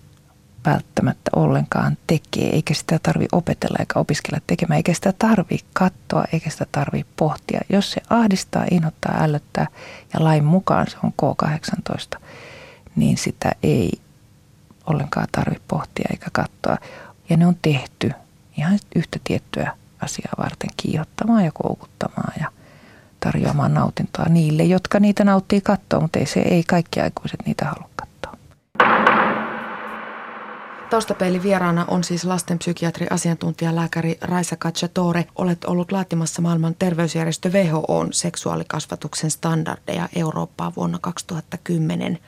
välttämättä 0.66 1.32
ollenkaan 1.36 1.98
tekee, 2.08 2.50
eikä 2.50 2.74
sitä 2.74 3.00
tarvi 3.04 3.26
opetella 3.32 3.78
eikä 3.80 4.00
opiskella 4.00 4.40
tekemään, 4.48 4.78
eikä 4.78 4.94
sitä 4.94 5.14
tarvi 5.20 5.60
katsoa, 5.74 6.26
eikä 6.34 6.50
sitä 6.50 6.66
tarvi 6.72 7.06
pohtia. 7.16 7.62
Jos 7.70 7.92
se 7.92 8.02
ahdistaa, 8.10 8.66
inhottaa, 8.72 9.24
ällöttää 9.24 9.68
ja 10.14 10.24
lain 10.24 10.46
mukaan 10.46 10.88
se 10.88 10.98
on 11.04 11.14
K18, 11.22 12.20
niin 12.96 13.18
sitä 13.18 13.52
ei 13.64 13.92
ollenkaan 14.88 15.28
tarvi 15.32 15.58
pohtia 15.68 16.08
eikä 16.12 16.28
katsoa. 16.34 16.78
Ja 17.30 17.38
ne 17.38 17.48
on 17.48 17.56
tehty 17.62 18.12
ihan 18.58 18.80
yhtä 18.96 19.20
tiettyä 19.24 19.72
asiaa 20.02 20.34
varten 20.38 20.70
kiihottamaan 20.78 21.46
ja 21.46 21.52
koukuttamaan 21.52 22.34
ja 22.40 22.52
tarjoamaan 23.20 23.74
nautintoa 23.74 24.26
niille, 24.30 24.64
jotka 24.64 25.00
niitä 25.00 25.24
nauttii 25.24 25.62
katsoa, 25.62 26.00
mutta 26.00 26.20
ei, 26.20 26.26
se, 26.26 26.40
ei 26.40 26.64
kaikki 26.64 27.02
aikuiset 27.02 27.40
niitä 27.46 27.66
halua 27.66 27.88
Taustapeilin 30.90 31.44
vieraana 31.44 31.86
on 31.88 32.04
siis 32.04 32.26
lastenpsykiatri 32.26 33.08
asiantuntijalääkäri 33.10 34.18
Raisa 34.22 34.56
Kachatore. 34.56 35.26
Olet 35.36 35.64
ollut 35.66 35.92
laatimassa 35.92 36.42
maailman 36.42 36.76
terveysjärjestö 36.80 37.50
WHOn 37.50 38.14
seksuaalikasvatuksen 38.14 39.32
standardeja 39.32 40.10
Eurooppaa 40.16 40.72
vuonna 40.76 40.98
2010. 41.02 42.20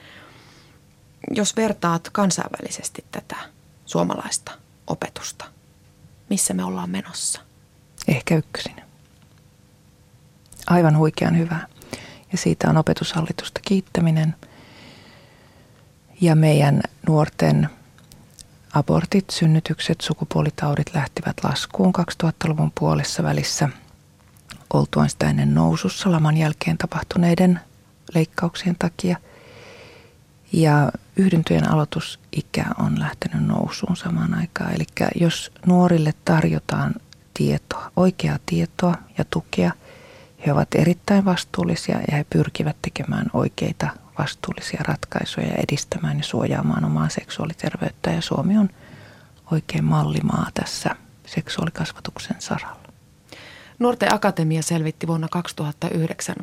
Jos 1.32 1.56
vertaat 1.56 2.10
kansainvälisesti 2.12 3.06
tätä 3.12 3.36
suomalaista 3.86 4.52
opetusta, 4.88 5.46
missä 6.30 6.54
me 6.54 6.64
ollaan 6.64 6.90
menossa? 6.90 7.42
Ehkä 8.08 8.36
ykkösin. 8.36 8.76
Aivan 10.68 10.98
huikean 10.98 11.38
hyvää. 11.38 11.68
Ja 12.32 12.38
siitä 12.38 12.70
on 12.70 12.78
opetushallitusta 12.78 13.60
kiittäminen. 13.68 14.36
Ja 16.22 16.36
meidän 16.36 16.82
nuorten 17.08 17.70
abortit, 18.74 19.30
synnytykset, 19.30 20.02
sukupuolitaudit 20.02 20.94
lähtivät 20.94 21.38
laskuun 21.44 21.94
2000-luvun 21.98 22.72
puolessa 22.80 23.24
välissä 23.24 23.70
oltuaan 24.74 25.10
sitä 25.10 25.30
ennen 25.30 25.54
nousussa 25.54 26.12
laman 26.12 26.38
jälkeen 26.38 26.78
tapahtuneiden 26.78 27.60
leikkauksien 28.14 28.76
takia. 28.80 29.18
Ja 30.52 30.92
yhdyntöjen 31.16 31.72
aloitusikä 31.72 32.66
on 32.80 33.00
lähtenyt 33.00 33.48
nousuun 33.48 33.98
samaan 33.98 34.34
aikaan. 34.34 34.74
Eli 34.74 34.86
jos 35.16 35.52
nuorille 35.66 36.14
tarjotaan 36.26 36.94
tietoa, 37.34 37.92
oikeaa 37.96 38.38
tietoa 38.46 38.96
ja 39.18 39.26
tukea, 39.30 39.72
he 40.46 40.54
ovat 40.54 40.76
erittäin 40.76 41.26
vastuullisia 41.26 42.00
ja 42.12 42.18
he 42.18 42.26
pyrkivät 42.30 42.76
tekemään 42.82 43.26
oikeita 43.34 43.88
vastuullisia 44.20 44.84
ratkaisuja 44.88 45.48
ja 45.48 45.56
edistämään 45.56 46.18
ja 46.18 46.24
suojaamaan 46.24 46.86
omaa 46.86 47.10
seksuaaliterveyttä. 47.10 48.12
Ja 48.12 48.22
Suomi 48.22 48.58
on 48.58 48.70
oikein 49.52 49.84
mallimaa 49.84 50.48
tässä 50.54 50.96
seksuaalikasvatuksen 51.26 52.36
saralla. 52.40 52.89
Nuorten 53.80 54.14
Akatemia 54.14 54.62
selvitti 54.62 55.08
vuonna 55.08 55.28
2009 55.32 56.36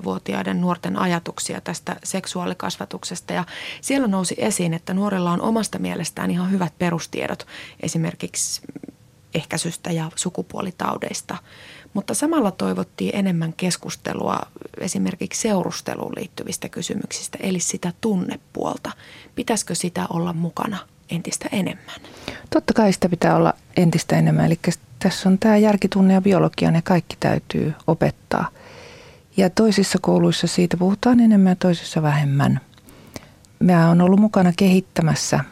13-18-vuotiaiden 0.00 0.60
nuorten 0.60 0.98
ajatuksia 0.98 1.60
tästä 1.60 1.96
seksuaalikasvatuksesta 2.04 3.32
ja 3.32 3.44
siellä 3.80 4.08
nousi 4.08 4.34
esiin, 4.38 4.74
että 4.74 4.94
nuorilla 4.94 5.32
on 5.32 5.40
omasta 5.40 5.78
mielestään 5.78 6.30
ihan 6.30 6.50
hyvät 6.50 6.78
perustiedot 6.78 7.46
esimerkiksi 7.80 8.62
ehkäisystä 9.34 9.90
ja 9.90 10.10
sukupuolitaudeista. 10.14 11.36
Mutta 11.94 12.14
samalla 12.14 12.50
toivottiin 12.50 13.16
enemmän 13.16 13.52
keskustelua 13.52 14.38
esimerkiksi 14.78 15.40
seurusteluun 15.40 16.12
liittyvistä 16.16 16.68
kysymyksistä, 16.68 17.38
eli 17.40 17.60
sitä 17.60 17.92
tunnepuolta. 18.00 18.92
Pitäisikö 19.34 19.74
sitä 19.74 20.06
olla 20.10 20.32
mukana 20.32 20.78
entistä 21.10 21.48
enemmän? 21.52 22.00
Totta 22.50 22.72
kai 22.72 22.92
sitä 22.92 23.08
pitää 23.08 23.36
olla 23.36 23.52
entistä 23.76 24.16
enemmän. 24.16 24.46
Eli 24.46 24.58
tässä 24.98 25.28
on 25.28 25.38
tämä 25.38 25.56
järkitunne 25.56 26.14
ja 26.14 26.20
biologia, 26.20 26.70
ne 26.70 26.82
kaikki 26.82 27.16
täytyy 27.20 27.74
opettaa. 27.86 28.48
Ja 29.36 29.50
toisissa 29.50 29.98
kouluissa 30.00 30.46
siitä 30.46 30.76
puhutaan 30.76 31.20
enemmän 31.20 31.50
ja 31.50 31.56
toisissa 31.56 32.02
vähemmän. 32.02 32.60
Mä 33.58 33.88
oon 33.88 34.00
ollut 34.00 34.20
mukana 34.20 34.52
kehittämässä– 34.56 35.40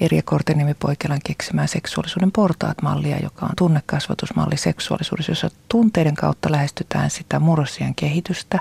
Erja 0.00 0.22
Kortenimi 0.22 0.74
Poikelan 0.74 1.20
keksimää 1.24 1.66
seksuaalisuuden 1.66 2.32
portaat-mallia, 2.32 3.18
joka 3.22 3.46
on 3.46 3.52
tunnekasvatusmalli 3.58 4.56
seksuaalisuudessa, 4.56 5.32
jossa 5.32 5.50
tunteiden 5.68 6.14
kautta 6.14 6.52
lähestytään 6.52 7.10
sitä 7.10 7.40
murrosien 7.40 7.94
kehitystä, 7.94 8.58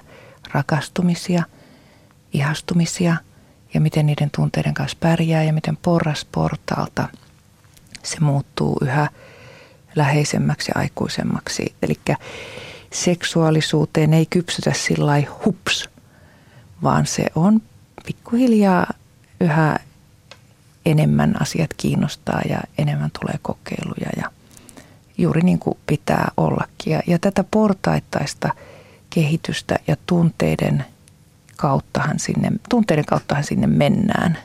rakastumisia, 0.51 1.43
ihastumisia 2.33 3.15
ja 3.73 3.81
miten 3.81 4.05
niiden 4.05 4.29
tunteiden 4.35 4.73
kanssa 4.73 4.97
pärjää 4.99 5.43
ja 5.43 5.53
miten 5.53 5.77
porras 5.77 6.25
portaalta 6.31 7.07
se 8.03 8.19
muuttuu 8.19 8.77
yhä 8.81 9.09
läheisemmäksi 9.95 10.71
ja 10.75 10.81
aikuisemmaksi. 10.81 11.75
Eli 11.81 11.95
seksuaalisuuteen 12.93 14.13
ei 14.13 14.25
kypsytä 14.25 14.73
sillä 14.73 15.13
hups, 15.45 15.89
vaan 16.83 17.05
se 17.05 17.25
on 17.35 17.61
pikkuhiljaa 18.05 18.93
yhä 19.39 19.79
enemmän 20.85 21.41
asiat 21.41 21.73
kiinnostaa 21.77 22.41
ja 22.49 22.59
enemmän 22.77 23.11
tulee 23.19 23.39
kokeiluja 23.41 24.09
ja 24.17 24.31
juuri 25.17 25.41
niin 25.41 25.59
kuin 25.59 25.77
pitää 25.87 26.31
ollakin. 26.37 26.93
Ja, 26.93 27.01
ja 27.07 27.19
tätä 27.19 27.43
portaittaista 27.51 28.49
kehitystä 29.09 29.75
ja 29.87 29.95
tunteiden 30.05 30.85
kauttahan 31.63 32.19
sinne, 32.19 32.51
tunteiden 32.69 33.05
kauttahan 33.05 33.43
sinne 33.43 33.67
mennään. 33.67 34.37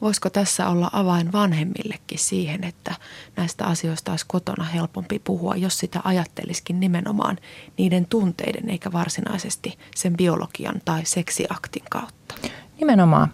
Voisiko 0.00 0.30
tässä 0.30 0.68
olla 0.68 0.90
avain 0.92 1.32
vanhemmillekin 1.32 2.18
siihen, 2.18 2.64
että 2.64 2.94
näistä 3.36 3.64
asioista 3.64 4.10
olisi 4.10 4.24
kotona 4.28 4.64
helpompi 4.64 5.18
puhua, 5.18 5.56
jos 5.56 5.78
sitä 5.78 6.00
ajattelisikin 6.04 6.80
nimenomaan 6.80 7.38
niiden 7.78 8.06
tunteiden 8.06 8.70
eikä 8.70 8.92
varsinaisesti 8.92 9.78
sen 9.96 10.16
biologian 10.16 10.80
tai 10.84 11.04
seksiaktin 11.04 11.82
kautta? 11.90 12.34
Nimenomaan 12.78 13.32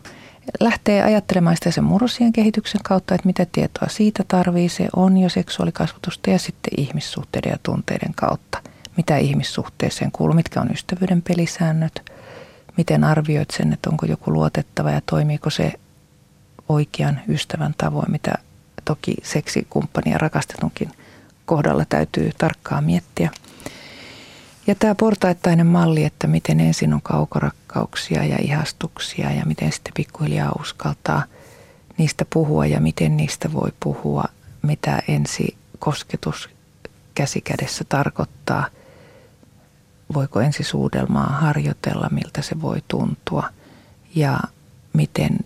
lähtee 0.61 1.03
ajattelemaan 1.03 1.57
sitä 1.57 1.71
sen 1.71 1.85
murrosien 1.85 2.33
kehityksen 2.33 2.81
kautta, 2.85 3.15
että 3.15 3.27
mitä 3.27 3.47
tietoa 3.53 3.89
siitä 3.89 4.25
tarvii. 4.29 4.69
Se 4.69 4.89
on 4.97 5.17
jo 5.17 5.29
seksuaalikasvatusta 5.29 6.31
ja 6.31 6.39
sitten 6.39 6.73
ihmissuhteiden 6.77 7.51
ja 7.51 7.59
tunteiden 7.63 8.15
kautta. 8.15 8.59
Mitä 8.97 9.17
ihmissuhteeseen 9.17 10.13
kuuluu, 10.13 10.35
mitkä 10.35 10.61
on 10.61 10.73
ystävyyden 10.73 11.23
pelisäännöt, 11.23 12.13
miten 12.79 13.05
arvioit 13.05 13.51
sen, 13.51 13.73
että 13.73 13.91
onko 13.91 14.07
joku 14.07 14.33
luotettava 14.33 14.91
ja 14.91 15.01
toimiiko 15.07 15.51
se 15.51 15.73
oikean 16.69 17.21
ystävän 17.29 17.75
tavoin, 17.79 18.11
mitä 18.11 18.35
toki 18.85 19.15
seksikumppani 19.23 20.11
ja 20.13 20.19
rakastetunkin 20.19 20.91
kohdalla 21.47 21.85
täytyy 21.89 22.31
tarkkaan 22.39 22.85
miettiä– 22.85 23.31
ja 24.69 24.75
tämä 24.75 24.95
portaittainen 24.95 25.67
malli, 25.67 26.05
että 26.05 26.27
miten 26.27 26.61
ensin 26.61 26.95
on 26.95 27.03
kaukorakkauksia 27.03 28.25
ja 28.25 28.39
ihastuksia 28.41 29.31
ja 29.33 29.47
miten 29.47 29.73
sitten 29.73 29.93
pikkuhiljaa 29.97 30.53
uskaltaa 30.61 31.25
niistä 31.99 32.25
puhua 32.33 32.67
ja 32.67 32.81
miten 32.81 33.17
niistä 33.17 33.53
voi 33.53 33.71
puhua, 33.81 34.25
mitä 34.63 35.03
ensi 35.09 35.57
kosketus 35.79 36.51
käsikädessä 37.15 37.85
tarkoittaa. 37.89 38.67
Voiko 40.15 40.41
ensisuudelmaa 40.41 41.27
harjoitella, 41.27 42.09
miltä 42.11 42.43
se 42.43 42.61
voi 42.61 42.83
tuntua 42.89 43.49
ja 44.15 44.41
miten 44.93 45.39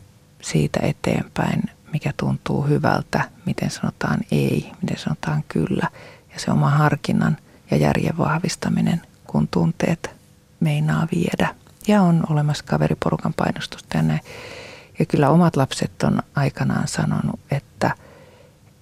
siitä 0.43 0.81
eteenpäin, 0.83 1.63
mikä 1.93 2.13
tuntuu 2.17 2.63
hyvältä, 2.63 3.31
miten 3.47 3.71
sanotaan 3.71 4.21
ei, 4.31 4.73
miten 4.83 4.99
sanotaan 4.99 5.45
kyllä 5.49 5.89
ja 6.35 6.41
se 6.41 6.51
oma 6.51 6.71
harkinnan 6.71 7.37
ja 7.71 7.77
järjen 7.77 8.19
vahvistaminen 8.19 9.03
kun 9.27 9.49
tunteet 9.49 10.11
meinaa 10.61 11.09
viedä. 11.15 11.55
Ja 11.89 12.03
on 12.03 12.25
olemassa 12.31 12.65
kaveriporukan 12.65 13.35
painostusta 13.35 13.97
ja 13.97 14.03
näin. 14.03 14.21
Ja 14.99 15.07
kyllä 15.07 15.31
omat 15.31 15.57
lapset 15.57 16.03
on 16.03 16.23
aikanaan 16.35 16.89
sanonut, 16.89 17.41
että 17.51 17.95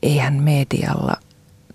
eihän 0.03 0.35
medialla 0.35 1.17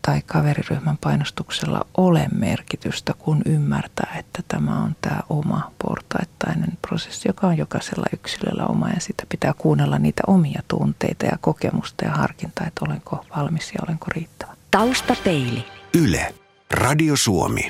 tai 0.06 0.22
kaveriryhmän 0.26 0.98
painostuksella 0.98 1.88
ole 1.98 2.28
merkitystä, 2.36 3.13
kun 3.20 3.41
ymmärtää, 3.46 4.15
että 4.20 4.44
tämä 4.48 4.84
on 4.84 4.96
tämä 5.02 5.20
oma 5.30 5.72
portaittainen 5.84 6.78
prosessi, 6.88 7.30
joka 7.30 7.48
on 7.48 7.58
jokaisella 7.58 8.06
yksilöllä 8.13 8.65
oma 8.65 8.89
ja 8.89 9.00
sitä 9.00 9.24
pitää 9.30 9.54
kuunnella 9.58 10.00
niitä 10.00 10.24
omia 10.28 10.62
tunteita 10.68 11.26
ja 11.26 11.38
kokemusta 11.41 12.06
ja 12.06 12.12
harkintaa, 12.12 12.68
että 12.68 12.86
olenko 12.86 13.26
valmis 13.36 13.72
ja 13.74 13.80
olenko 13.88 14.06
riittävä. 14.15 14.56
Taustapeili. 14.72 15.65
Yle. 15.94 16.36
Radio 16.72 17.15
Suomi. 17.15 17.70